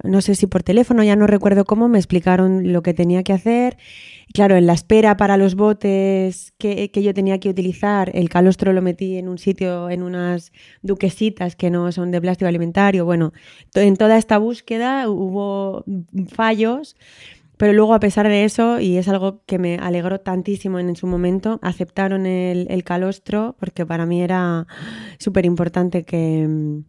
[0.03, 3.33] no sé si por teléfono, ya no recuerdo cómo, me explicaron lo que tenía que
[3.33, 3.77] hacer.
[4.31, 8.81] Claro, en la espera para los botes que, yo tenía que utilizar, el calostro lo
[8.81, 13.05] metí en un sitio, en unas duquesitas que no son de plástico alimentario.
[13.05, 13.33] Bueno,
[13.75, 15.83] en toda esta búsqueda hubo
[16.33, 16.95] fallos.
[17.57, 21.05] Pero luego, a pesar de eso, y es algo que me alegró tantísimo en, su
[21.05, 24.65] momento, aceptaron el, calostro, porque para mí era
[25.19, 26.81] súper importante que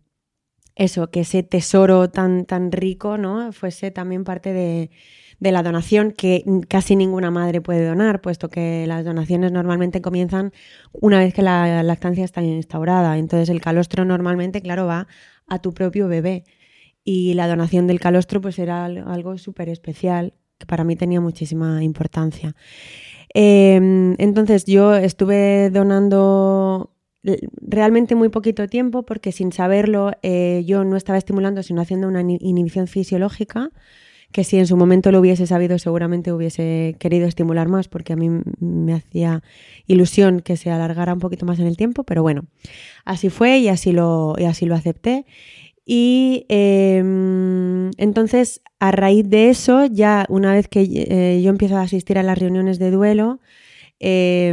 [0.75, 3.53] eso, que ese tesoro tan, tan rico, ¿no?
[3.53, 4.91] Fuese también parte de,
[5.41, 10.53] de la donación que casi ninguna madre puede donar, puesto que las donaciones normalmente comienzan
[10.93, 13.19] una vez que la lactancia está instaurada.
[13.19, 15.07] Entonces el calostro normalmente, claro, va
[15.47, 16.45] a tu propio bebé.
[17.05, 21.21] Y la donación del calostro pues era al- algo súper especial, que para mí tenía
[21.21, 22.55] muchísima importancia.
[23.35, 26.93] Eh, entonces yo estuve donando
[27.61, 32.21] realmente muy poquito tiempo porque sin saberlo eh, yo no estaba estimulando sino haciendo una
[32.21, 33.71] inhibición fisiológica
[34.35, 38.17] que si en su momento lo hubiese sabido seguramente hubiese querido estimular más porque a
[38.17, 39.45] mí me hacía
[39.87, 42.45] ilusión que se alargara un poquito más en el tiempo, pero bueno,
[43.05, 45.25] así fue y así lo, y así lo acepté.
[45.87, 46.99] Y eh,
[47.97, 52.25] entonces, a raíz de eso, ya una vez que eh, yo empiezo a asistir a
[52.25, 53.39] las reuniones de duelo,
[54.01, 54.53] eh,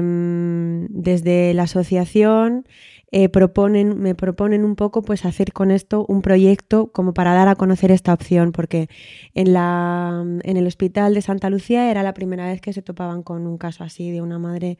[0.91, 2.67] desde la asociación
[3.13, 7.49] eh, proponen, me proponen un poco pues hacer con esto un proyecto como para dar
[7.49, 8.87] a conocer esta opción, porque
[9.33, 13.21] en, la, en el hospital de Santa Lucía era la primera vez que se topaban
[13.21, 14.77] con un caso así de una madre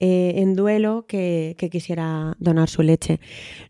[0.00, 3.20] eh, en duelo que, quisiera donar su leche.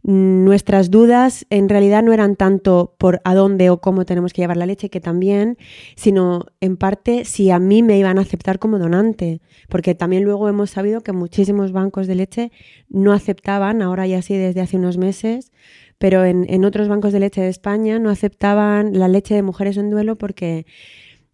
[0.02, 4.56] Nuestras dudas en realidad no eran tanto por a dónde o cómo tenemos que llevar
[4.56, 5.58] la leche, que también,
[5.96, 10.48] sino en parte si a mí me iban a aceptar como donante, porque también luego
[10.48, 12.52] hemos sabido que muchísimos bancos de leche
[12.88, 15.52] no aceptaban, ahora ya sí desde hace unos meses,
[15.98, 19.76] pero en, en otros bancos de leche de España no aceptaban la leche de mujeres
[19.76, 20.66] en duelo porque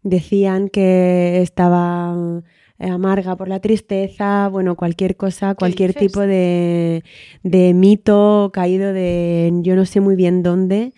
[0.03, 2.43] decían que estaba
[2.79, 7.05] eh, amarga por la tristeza, bueno, cualquier cosa, cualquier tipo de,
[7.43, 10.93] de mito caído de yo no sé muy bien dónde.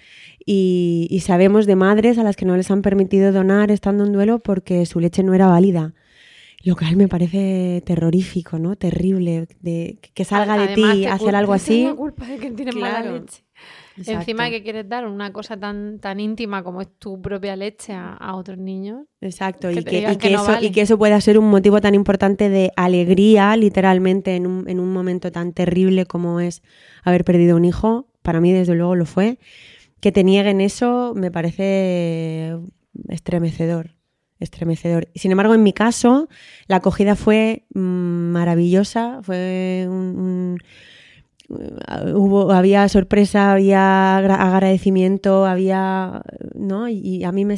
[0.49, 4.12] Y, y sabemos de madres a las que no les han permitido donar estando en
[4.12, 5.93] duelo porque su leche no era válida.
[6.67, 8.75] Lo cual me parece terrorífico, ¿no?
[8.75, 11.75] Terrible, de que salga de ti hacer algo así.
[11.75, 13.45] tiene la culpa de que tienes mala leche.
[13.97, 14.21] Exacto.
[14.21, 18.14] Encima que quieres dar una cosa tan, tan íntima como es tu propia leche a,
[18.14, 19.07] a otros niños.
[19.21, 20.67] Exacto, que y te que, digan y que que no eso, vale.
[20.67, 24.81] y que eso pueda ser un motivo tan importante de alegría, literalmente, en un, en
[24.81, 26.62] un momento tan terrible como es
[27.05, 28.09] haber perdido un hijo.
[28.23, 29.39] Para mí, desde luego, lo fue.
[30.01, 32.57] Que te nieguen eso me parece
[33.09, 33.95] estremecedor.
[34.41, 35.09] Estremecedor.
[35.14, 36.28] Sin embargo, en mi caso,
[36.66, 39.20] la acogida fue mm, maravillosa.
[39.22, 40.59] Fue un-
[41.49, 46.22] Uh, hubo, había sorpresa, había agra- agradecimiento, había,
[46.55, 46.89] ¿no?
[46.89, 47.57] Y, a mí me,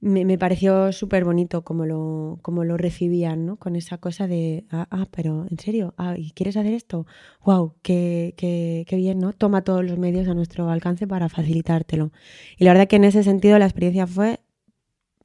[0.00, 3.56] me, me pareció súper bonito como lo, como lo recibían, ¿no?
[3.56, 5.94] Con esa cosa de, ah, ah, pero ¿en serio?
[5.96, 7.06] Ah, ¿y quieres hacer esto?
[7.44, 7.74] ¡Wow!
[7.82, 9.32] Qué, qué, qué bien, ¿no?
[9.32, 12.10] Toma todos los medios a nuestro alcance para facilitártelo.
[12.58, 14.40] Y la verdad que en ese sentido la experiencia fue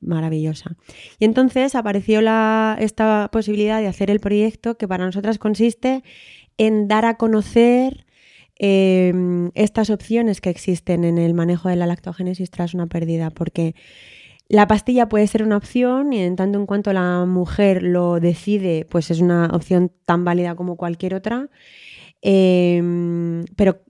[0.01, 0.75] maravillosa.
[1.19, 6.03] Y entonces apareció la, esta posibilidad de hacer el proyecto que para nosotras consiste
[6.57, 8.05] en dar a conocer
[8.59, 9.13] eh,
[9.55, 13.75] estas opciones que existen en el manejo de la lactogénesis tras una pérdida, porque
[14.49, 18.85] la pastilla puede ser una opción y en tanto en cuanto la mujer lo decide,
[18.89, 21.49] pues es una opción tan válida como cualquier otra.
[22.21, 22.81] Eh,
[23.55, 23.81] pero,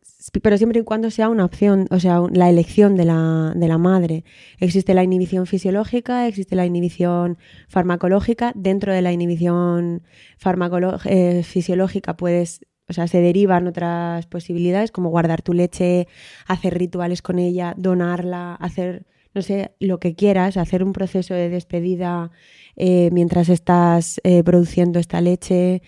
[0.41, 3.77] pero siempre y cuando sea una opción, o sea, la elección de la, de la
[3.77, 4.23] madre.
[4.59, 8.51] Existe la inhibición fisiológica, existe la inhibición farmacológica.
[8.55, 10.03] Dentro de la inhibición
[11.05, 16.07] eh, fisiológica puedes, o sea, se derivan otras posibilidades como guardar tu leche,
[16.47, 21.49] hacer rituales con ella, donarla, hacer, no sé, lo que quieras, hacer un proceso de
[21.49, 22.31] despedida
[22.75, 25.81] eh, mientras estás eh, produciendo esta leche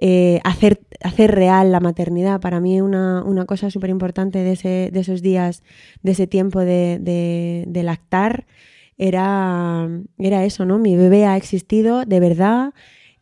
[0.00, 2.40] eh, hacer, hacer real la maternidad.
[2.40, 5.62] Para mí una, una cosa súper importante de, de esos días,
[6.02, 8.46] de ese tiempo de, de- de lactar,
[8.96, 9.88] era,
[10.18, 10.78] era eso, ¿no?
[10.78, 12.72] Mi bebé ha existido de verdad,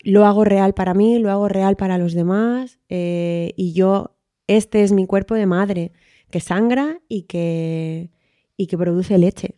[0.03, 4.15] lo hago real para mí, lo hago real para los demás eh, y yo,
[4.47, 5.91] este es mi cuerpo de madre,
[6.31, 8.09] que sangra y que,
[8.55, 9.55] y que produce leche,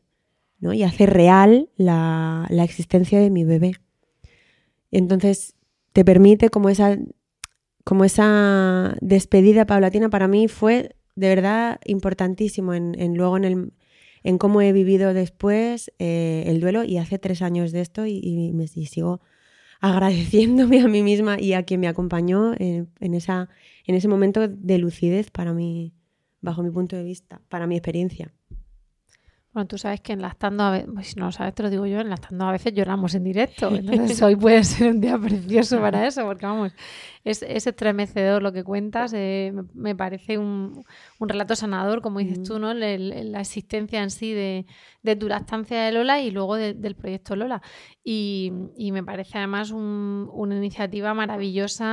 [0.60, 0.74] ¿no?
[0.74, 3.74] Y hace real la, la existencia de mi bebé.
[4.92, 5.56] Entonces,
[5.94, 6.98] te permite como esa,
[7.84, 13.74] como esa despedida paulatina para mí fue de verdad importantísimo en, en luego en el
[14.24, 18.52] en cómo he vivido después eh, el duelo y hace tres años de esto y,
[18.54, 19.22] me sigo
[19.80, 23.50] agradeciéndome a mí misma y a quien me acompañó en, en esa
[23.86, 25.94] en ese momento de lucidez para mí
[26.42, 28.34] bajo mi punto de vista para mi experiencia
[29.60, 31.86] Bueno, tú sabes que en Lactando, a veces, si no lo sabes, te lo digo
[31.86, 33.70] yo, en Lactando a veces lloramos en directo.
[33.76, 36.72] Entonces hoy puede ser un día precioso para eso, porque vamos,
[37.26, 39.12] es, es estremecedor lo que cuentas.
[39.14, 40.86] eh, me, parece un,
[41.20, 42.72] un relato sanador, como dices tú, ¿no?
[42.72, 44.66] El- el- la existencia en sí de,
[45.04, 47.62] de tu lactancia de Lola y luego de- del proyecto Lola.
[48.02, 51.86] Y, y me parece además un- una iniciativa maravillosa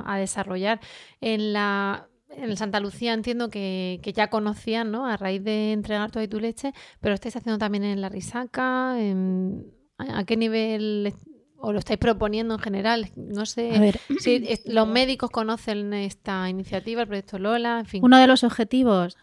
[0.00, 0.80] a, a desarrollar.
[1.20, 5.06] En la en Santa Lucía entiendo que, que ya conocían, ¿no?
[5.06, 8.96] A raíz de entregar toda tu leche, pero lo estáis haciendo también en la risaca.
[9.00, 9.66] en-
[9.98, 11.14] ¿a, qué nivel
[11.58, 13.10] o lo estáis proponiendo en general?
[13.16, 14.00] No sé A ver.
[14.18, 18.04] si es- los médicos conocen esta iniciativa, el proyecto Lola, en fin.
[18.04, 19.16] Uno de los objetivos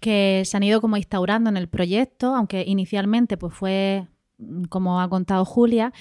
[0.00, 4.08] que se han ido como instaurando en el proyecto, aunque inicialmente pues fue
[4.70, 5.92] como ha contado Julia,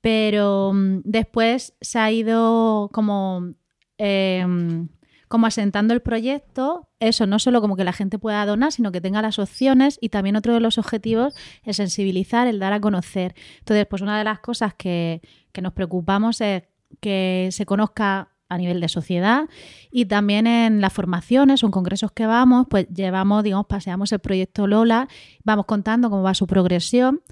[0.00, 3.52] pero mm, después se ha ido como,
[3.98, 4.88] em,
[5.28, 9.00] como asentando el proyecto, eso no solo como que la gente pueda donar, sino que
[9.00, 13.34] tenga las opciones y también otro de los objetivos es sensibilizar, el dar a conocer.
[13.58, 15.20] Entonces, pues una de las cosas que,
[15.52, 16.64] que nos preocupamos es
[17.00, 19.48] que se conozca a nivel de sociedad
[19.90, 24.18] y también en las formaciones o en congresos que vamos, pues llevamos, digamos, paseamos el
[24.20, 25.08] proyecto Lola,
[25.44, 27.22] vamos contando cómo va su progresión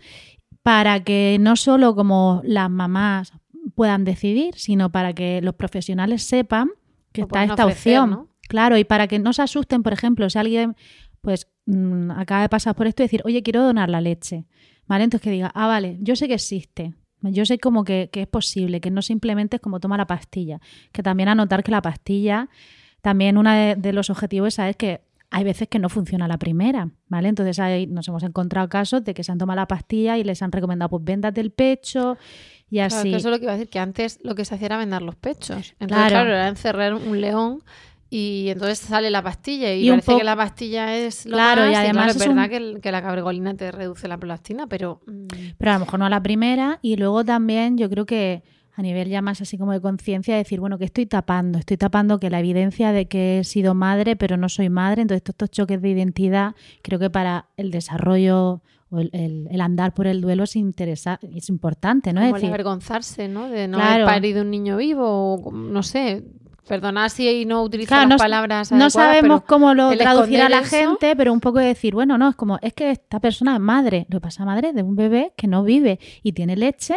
[0.62, 3.32] para que no solo como las mamás
[3.74, 6.70] puedan decidir, sino para que los profesionales sepan
[7.12, 8.10] que está esta ofrecer, opción.
[8.10, 8.28] ¿no?
[8.48, 10.76] Claro, y para que no se asusten, por ejemplo, si alguien
[11.20, 14.46] pues mm, acaba de pasar por esto y decir, oye, quiero donar la leche,
[14.86, 15.04] ¿vale?
[15.04, 18.28] Entonces que diga, ah, vale, yo sé que existe, yo sé como que, que es
[18.28, 20.60] posible, que no simplemente es como toma la pastilla,
[20.90, 22.48] que también anotar que la pastilla,
[23.00, 25.00] también uno de, de los objetivos es saber que
[25.30, 27.28] hay veces que no funciona la primera, ¿vale?
[27.28, 30.42] Entonces ahí nos hemos encontrado casos de que se han tomado la pastilla y les
[30.42, 32.18] han recomendado, pues véndate el pecho
[32.72, 33.10] y Claro, así.
[33.10, 34.78] que eso es lo que iba a decir, que antes lo que se hacía era
[34.78, 35.74] vendar los pechos.
[35.78, 36.08] Entonces, Claro.
[36.10, 37.62] claro, era encerrar un león
[38.10, 41.70] y entonces sale la pastilla y, Y parece que la pastilla es lo Claro, más,
[41.72, 44.66] y además es es verdad un- que, el- que la cabregolina te reduce la prolactina,
[44.66, 45.26] pero mm,
[45.58, 48.42] Pero a lo mejor no a la primera y luego también yo creo que
[48.74, 51.58] a nivel ya más así como de conciencia, decir, bueno, que estoy tapando?
[51.58, 55.02] Estoy tapando que la evidencia de que he sido madre, pero no soy madre.
[55.02, 58.62] Entonces, todos estos choques de identidad, creo que para el desarrollo
[58.93, 62.20] o el, el- el andar por el duelo es, interesa es importante, ¿no?
[62.20, 63.49] Como Es el decir, avergonzarse, ¿no?
[63.49, 63.93] De no Claro.
[63.95, 66.22] haber parido un niño vivo, o no sé.
[66.68, 70.40] Perdonad si no utilizo Claro, las no, palabras no sabemos pero cómo lo el traducir
[70.43, 72.90] a la eso- gente, pero un poco de decir, bueno, no, es como, es que
[72.93, 74.07] esta persona es madre.
[74.11, 76.95] Lo pasa madre de un bebé que no vive y tiene leche.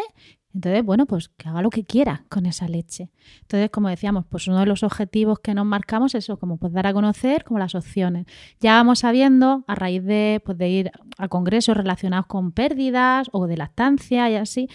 [0.55, 3.09] Entonces, bueno, pues que haga lo que quiera con esa leche.
[3.41, 6.71] Entonces, como decíamos, pues uno de los objetivos que nos marcamos es eso, como pues
[6.71, 8.25] dar a conocer como las opciones.
[8.61, 13.47] Ya vamos sabiendo, a raíz de, pues, de ir a congresos relacionados con pérdidas o
[13.47, 14.69] de lactancia y así,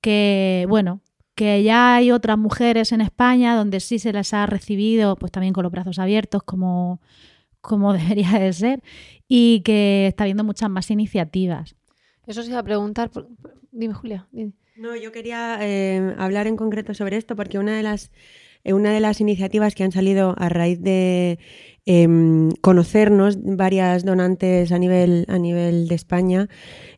[0.00, 1.02] que, bueno,
[1.34, 5.52] que ya hay otras mujeres en España donde sí se las ha recibido, pues también
[5.52, 7.02] con los brazos abiertos, como,
[7.60, 8.82] como debería de ser,
[9.28, 11.76] y que está habiendo muchas más iniciativas.
[12.26, 13.10] Eso se iba a preguntar.
[13.70, 14.26] Dime, Julia.
[14.32, 14.54] dime.
[14.76, 18.10] No, yo quería eh, hablar en concreto sobre esto porque una de las
[18.64, 21.38] eh, una de las iniciativas que han salido a raíz de
[21.86, 26.48] em, conocernos varias donantes a nivel a nivel de España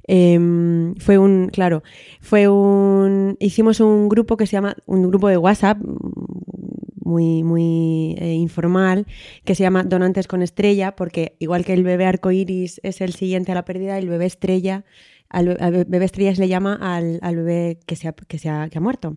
[0.07, 1.83] em, fue un claro
[2.22, 5.79] fue un hicimos un grupo que se llama un grupo de WhatsApp
[7.05, 9.07] muy muy eh, informal
[9.45, 13.53] que se llama Donantes con Estrella porque igual que el bebé arcoíris es el siguiente
[13.53, 14.85] a la pérdida el bebé estrella
[15.29, 18.39] al, al be- bebé estrella se le llama al, al bebé que se ha, que
[18.39, 19.16] se ha, que ha muerto.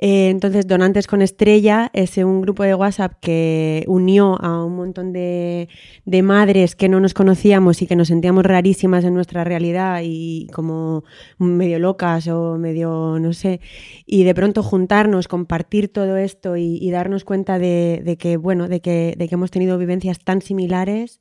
[0.00, 5.12] Eh, entonces, Donantes con Estrella es un grupo de WhatsApp que unió a un montón
[5.12, 5.68] de,
[6.04, 10.46] de madres que no nos conocíamos y que nos sentíamos rarísimas en nuestra realidad y
[10.52, 11.02] como
[11.38, 13.60] medio locas o medio, no sé,
[14.06, 18.68] y de pronto juntarnos, compartir todo esto y, y darnos cuenta de, de que, bueno,
[18.68, 21.20] de que, de que hemos tenido vivencias tan similares.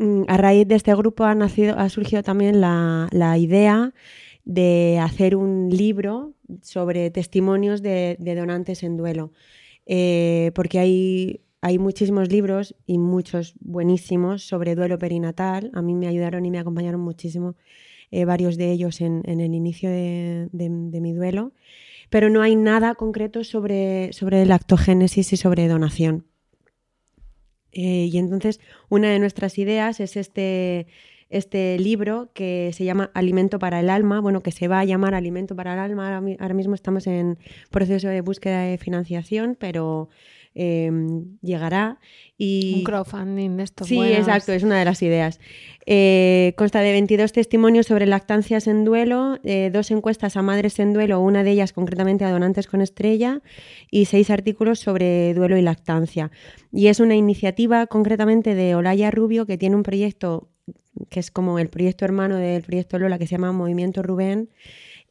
[0.00, 3.92] Mm, A raíz de este grupo ha, nacido, ha surgido también la, idea
[4.46, 6.32] de hacer un libro
[6.62, 9.32] sobre testimonios de, donantes en duelo.
[9.86, 15.70] Eh, porque hay, muchísimos libros y muchos buenísimos sobre duelo perinatal.
[15.74, 17.56] A mí me ayudaron y me acompañaron muchísimo
[18.10, 20.48] eh, varios de ellos en, el inicio de
[21.02, 21.52] mi duelo.
[22.08, 26.29] Pero no hay nada concreto sobre, sobre lactogénesis y sobre donación.
[27.72, 30.86] Eh, y entonces una de nuestras ideas es este,
[31.28, 35.14] este libro que se llama Alimento para el Alma, bueno, que se va a llamar
[35.14, 36.06] Alimento para el Alma.
[36.06, 37.38] Ahora, mi- ahora mismo estamos en
[37.70, 40.08] proceso de búsqueda de financiación, pero
[40.54, 40.90] eh,
[41.42, 41.98] llegará.
[42.36, 42.74] Y...
[42.78, 44.18] Un crowdfunding de estos Sí, buenos.
[44.18, 45.40] exacto, es una de las ideas.
[45.86, 50.92] Eh, consta de 22 testimonios sobre lactancias en duelo, eh, dos encuestas a madres en
[50.92, 53.40] duelo, una de ellas concretamente a donantes con estrella,
[53.90, 56.30] y seis artículos sobre duelo y lactancia.
[56.72, 60.48] Y es una iniciativa concretamente de Olaya Rubio, que tiene un proyecto
[61.08, 64.50] que es como el proyecto hermano del proyecto Lola, que se llama Movimiento Rubén,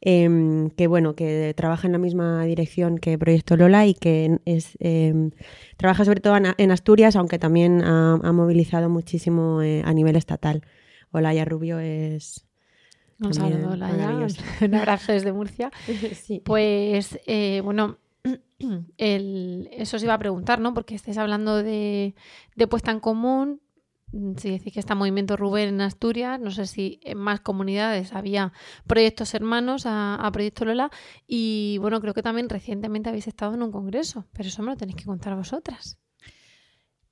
[0.00, 4.76] em, que bueno, que trabaja en la misma dirección que Proyecto Lola y que es
[4.80, 5.30] em,
[5.76, 10.62] trabaja sobre todo en, Asturias, aunque también ha, ha movilizado muchísimo eh, a nivel estatal.
[11.12, 12.46] Olaya Rubio es
[13.20, 14.42] Un saludo, maravillosa.
[14.64, 15.70] Un abrazo desde Murcia.
[16.14, 16.40] Sí.
[16.44, 17.98] Pues, eh, bueno,
[18.98, 20.72] el- eso os iba a preguntar, ¿no?
[20.74, 22.14] Porque estáis hablando de,
[22.56, 23.60] de puesta en común.
[24.12, 28.12] Mm, Si decís que está Movimiento Rubén en Asturias, no sé si en más comunidades
[28.14, 28.52] había
[28.86, 30.90] proyectos hermanos a, a Proyecto Lola.
[31.26, 34.76] Y bueno, creo que también recientemente habéis estado en un congreso, pero eso me lo
[34.76, 35.98] tenéis que contar vosotras.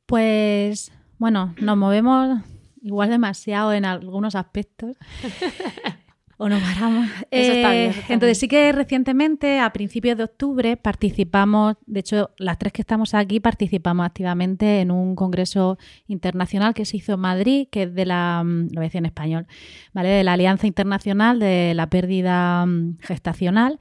[0.07, 2.41] Pues bueno, nos movemos
[2.81, 4.97] igual demasiado en algunos aspectos.
[6.39, 7.09] o nos paramos.
[7.31, 8.41] Eso está bien, Eh, eso está entonces bien.
[8.41, 13.41] sí que recientemente, a principios de octubre, participamos, de hecho las tres que estamos aquí
[13.41, 18.43] participamos activamente en un congreso internacional que se hizo en Madrid, que es de la,
[18.45, 19.47] mm, lo voy a decir en español,
[19.93, 20.09] ¿vale?
[20.09, 23.79] De la Alianza Internacional de la Pérdida mm, Gestacional.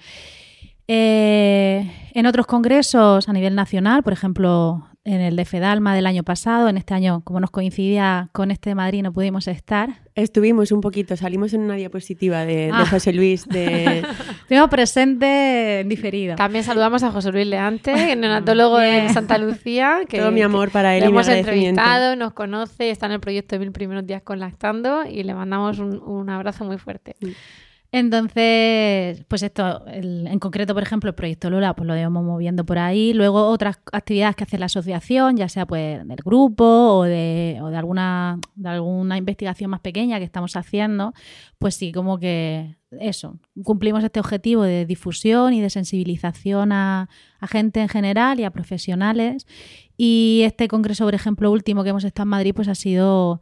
[0.89, 6.24] Eh, en otros congresos a nivel nacional, por ejemplo, en el de Fedalma del año
[6.24, 10.01] pasado, en este año, como nos coincidía con este de Madrid, no pudimos estar.
[10.16, 12.86] Estuvimos un poquito, salimos en una diapositiva de, de Ah.
[12.89, 14.03] José Luis de...
[14.41, 16.36] Estuvimos presentes en diferido.
[16.36, 19.08] También saludamos a José Luis Leante, el neonatólogo de.
[19.10, 19.99] Santa Lucía.
[20.10, 23.20] Que, Todo mi amor para él le y hemos entrevistado, nos conoce, está en el
[23.20, 27.16] proyecto de Mil Primeros Días con Lactando y le mandamos un, un abrazo muy fuerte.
[28.00, 32.66] Entonces, pues esto, el- en concreto, por ejemplo, el proyecto Lola, pues lo llevamos moviendo
[32.66, 33.14] por ahí.
[33.14, 38.39] Luego otras actividades que hace la asociación, ya sea pues del grupo o de, alguna,
[38.56, 41.14] de alguna investigación más pequeña que estamos haciendo,
[41.60, 47.48] pues sí, como que eso, cumplimos este objetivo de difusión y de sensibilización a, a
[47.48, 49.45] gente en general y a profesionales.
[49.98, 53.41] Y este congreso, por ejemplo, último que hemos estado en Madrid, pues ha sido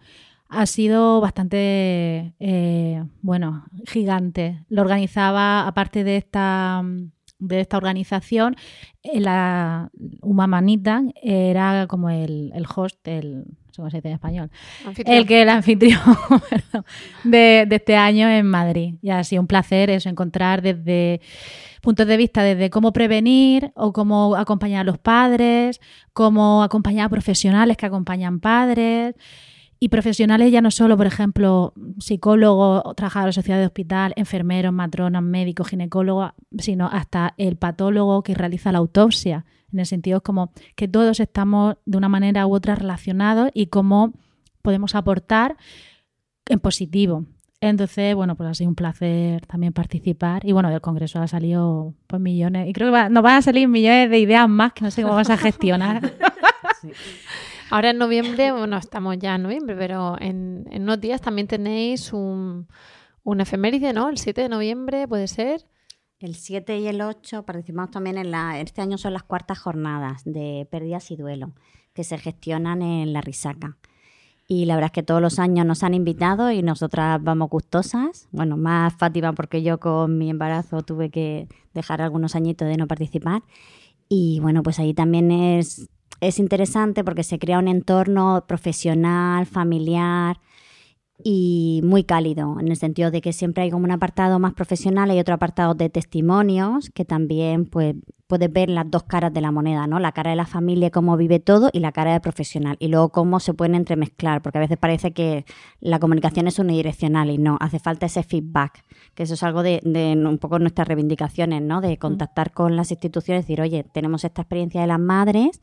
[0.50, 4.64] ha sido bastante, eh, bueno, gigante.
[4.70, 6.84] Lo organizaba, aparte de esta,
[7.40, 8.56] de esta organización,
[9.04, 9.90] eh, la
[10.22, 14.52] Humamanita era como el, el host, el, ¿cómo se dice en español?
[14.86, 15.18] Anfitrión.
[15.18, 16.00] El que el anfitrión
[17.24, 18.96] de, de este año en Madrid.
[19.02, 21.22] Y ha sido un placer eso, encontrar desde
[21.82, 25.80] puntos de vista desde cómo prevenir o cómo acompañar a los padres,
[26.14, 29.16] cómo acompañar a profesionales que acompañan padres.
[29.86, 35.22] Y profesionales ya no solo, por ejemplo, psicólogos, trabajadores de sociedad de hospital, enfermeros, matronas,
[35.22, 39.46] médicos, ginecólogos, sino hasta el patólogo que realiza la autopsia.
[39.72, 44.14] En el sentido como que todos estamos de una manera u otra relacionados y cómo
[44.64, 45.56] podemos aportar
[46.50, 47.26] en positivo.
[47.62, 50.44] Entonces, bueno, pues ha sido un placer también participar.
[50.48, 52.68] Y bueno, del Congreso ha salido pues millones.
[52.68, 55.04] Y creo que va- nos van a salir millones de ideas más que no sé
[55.04, 56.02] cómo vas a gestionar.
[57.72, 62.68] Ahora en noviembre, bueno, estamos ya en noviembre, pero en, unos días también tenéis un,
[63.24, 64.10] un efeméride, ¿no?
[64.10, 65.66] El 7 de noviembre, ¿puede ser?
[66.20, 68.60] El 7 y el 8 participamos también en la.
[68.60, 71.54] Este año son las cuartas jornadas de pérdidas y duelo
[71.94, 73.78] que se gestionan en la Risaca.
[74.48, 78.28] Y la verdad es que todos los años nos han invitado y nosotras vamos gustosas.
[78.32, 82.88] Bueno, más Fátima porque yo con mi embarazo tuve que dejar algunos añitos de no
[82.88, 83.42] participar.
[84.08, 85.90] Y bueno, pues ahí también es,
[86.22, 90.38] es interesante porque se crea un entorno profesional, familiar
[91.24, 95.12] y muy cálido, en el sentido de que siempre hay como un apartado más profesional
[95.12, 97.96] y otro apartado de testimonios, que también pues,
[98.28, 100.00] puedes ver las dos caras de la moneda, ¿no?
[100.00, 102.76] La cara de la familia, cómo vive todo, y la cara de profesional.
[102.80, 105.46] Y luego cómo se pueden entremezclar, porque a veces parece que
[105.80, 109.80] la comunicación es unidireccional y no, hace falta ese feedback, que eso es algo de,
[109.84, 111.80] de un poco nuestras reivindicaciones, ¿no?
[111.80, 115.62] De contactar con las instituciones, decir, oye, tenemos esta experiencia de las madres,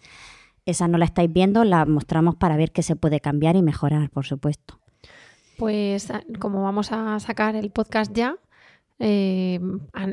[0.67, 4.11] esa no la estáis viendo, la mostramos para ver qué se puede cambiar y mejorar,
[4.11, 4.79] por supuesto.
[5.59, 8.37] Pues a- como vamos a sacar el podcast ya,
[8.99, 9.59] eh,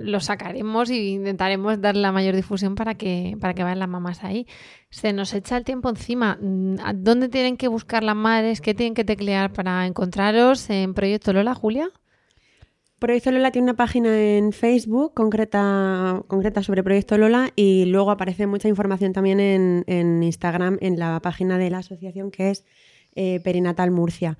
[0.04, 4.24] lo sacaremos e intentaremos darle la mayor difusión para que, para que vayan las mamás
[4.24, 4.48] ahí.
[4.90, 6.38] Se nos echa el tiempo encima.
[6.42, 8.62] Mm, ¿a ¿Dónde tienen que buscar las madres?
[8.62, 11.90] ¿Qué tienen que teclear para encontraros en Proyecto Lola, Julia?
[13.00, 18.46] Proyecto Lola tiene una página en Facebook concreta, concreta sobre Proyecto Lola y luego aparece
[18.46, 22.66] mucha información también en, en Instagram en la página de la asociación que es
[23.16, 24.38] eh, Perinatal Murcia.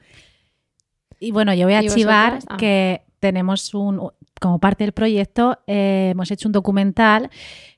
[1.20, 2.40] Y bueno, yo voy a ¿Y archivar?
[2.48, 2.58] Ah.
[2.58, 7.30] que tenemos un, como parte del proyecto, eh, hemos hecho un documental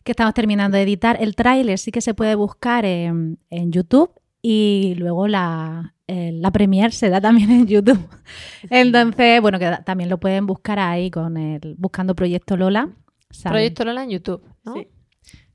[0.04, 1.18] que estamos terminando de editar.
[1.22, 4.12] El tráiler sí que se puede buscar en, en YouTube
[4.42, 8.00] y luego la, eh, la premier se da también en YouTube.
[8.70, 12.90] Entonces, bueno, que también lo pueden buscar ahí con el buscando Proyecto Lola.
[13.44, 14.76] Proyecto Lola en YouTube, ¿no?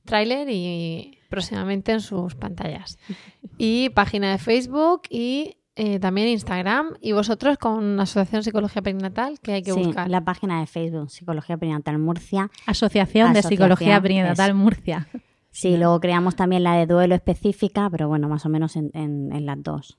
[0.04, 2.98] Tráiler y próximamente en sus pantallas.
[3.58, 6.94] Y página de Facebook y eh, también Instagram.
[7.00, 10.10] Y vosotros con Asociación Psicología Perinatal, que hay que Sí, buscar.
[10.10, 12.50] la página de Facebook, Psicología Perinatal Murcia.
[12.66, 14.58] Asociación de Psicología Perinatal eso.
[14.58, 15.08] Murcia.
[15.56, 19.32] Sí, luego creamos también la de duelo específica, pero bueno, más o menos en, en-
[19.32, 19.98] en las dos.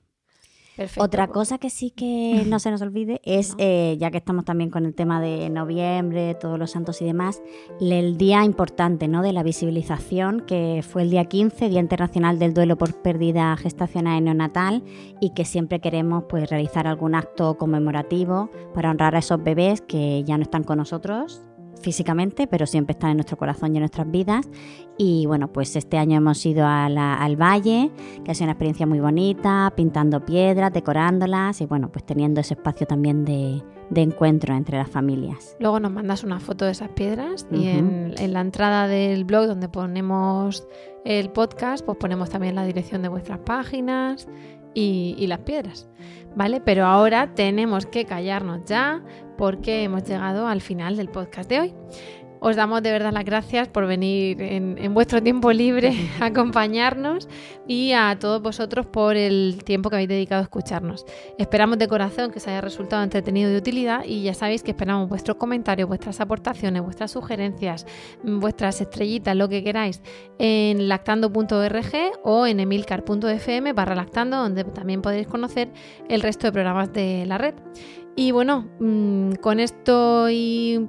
[0.76, 1.04] Perfecto.
[1.04, 4.70] Otra cosa que sí que no se nos olvide es, eh, ya que estamos también
[4.70, 7.42] con el tema de noviembre, todos los santos y demás,
[7.82, 9.24] el día importante ¿no?
[9.24, 14.20] de la visibilización, que fue el día 15, Día Internacional del Duelo por Pérdida Gestacional
[14.20, 14.84] y Neonatal,
[15.20, 20.24] y que siempre queremos pues, realizar algún acto conmemorativo para honrar a esos bebés que
[20.26, 21.42] ya no están con nosotros
[21.82, 24.50] físicamente, pero siempre están en nuestro corazón y en nuestras vidas.
[24.98, 27.92] Y bueno, pues este año hemos ido a la- al valle,
[28.24, 32.56] que ha sido una experiencia muy bonita, pintando piedras, decorándolas y bueno, pues teniendo ese
[32.56, 35.56] espacio también de, de encuentro entre las familias.
[35.60, 37.68] Luego nos mandas una foto de esas piedras y Ujú.
[37.68, 40.68] en, en la entrada del blog donde ponemos
[41.06, 44.28] el podcast, pues ponemos también la dirección de vuestras páginas
[44.74, 45.88] y, y las piedras,
[46.36, 46.60] ¿vale?
[46.62, 49.02] Pero ahora tenemos que callarnos ya
[49.38, 51.74] porque hemos llegado al final del podcast de hoy.
[52.40, 57.28] Os damos de verdad las gracias por venir en, en vuestro tiempo libre a acompañarnos
[57.68, 61.06] y a todos vosotros por el tiempo que habéis dedicado a escucharnos.
[61.38, 64.72] Esperamos de corazón que os haya resultado entretenido y de utilidad y ya sabéis que
[64.72, 67.86] esperamos vuestros comentarios, vuestras aportaciones, vuestras sugerencias,
[68.24, 70.02] vuestras estrellitas, lo que queráis
[70.38, 75.70] en lactando.org o en emilcar.fm barra lactando donde también podéis conocer
[76.08, 77.56] el resto de programas de la red.
[78.20, 80.88] Y bueno, mm, con esto y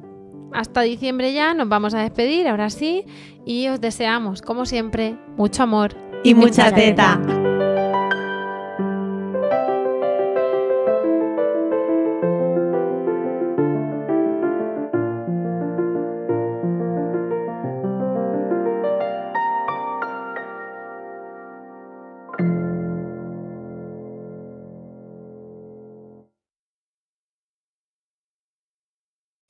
[0.52, 3.04] hasta diciembre ya nos vamos a despedir, ahora sí,
[3.44, 7.20] y os deseamos, como siempre, mucho amor Y mucha teta.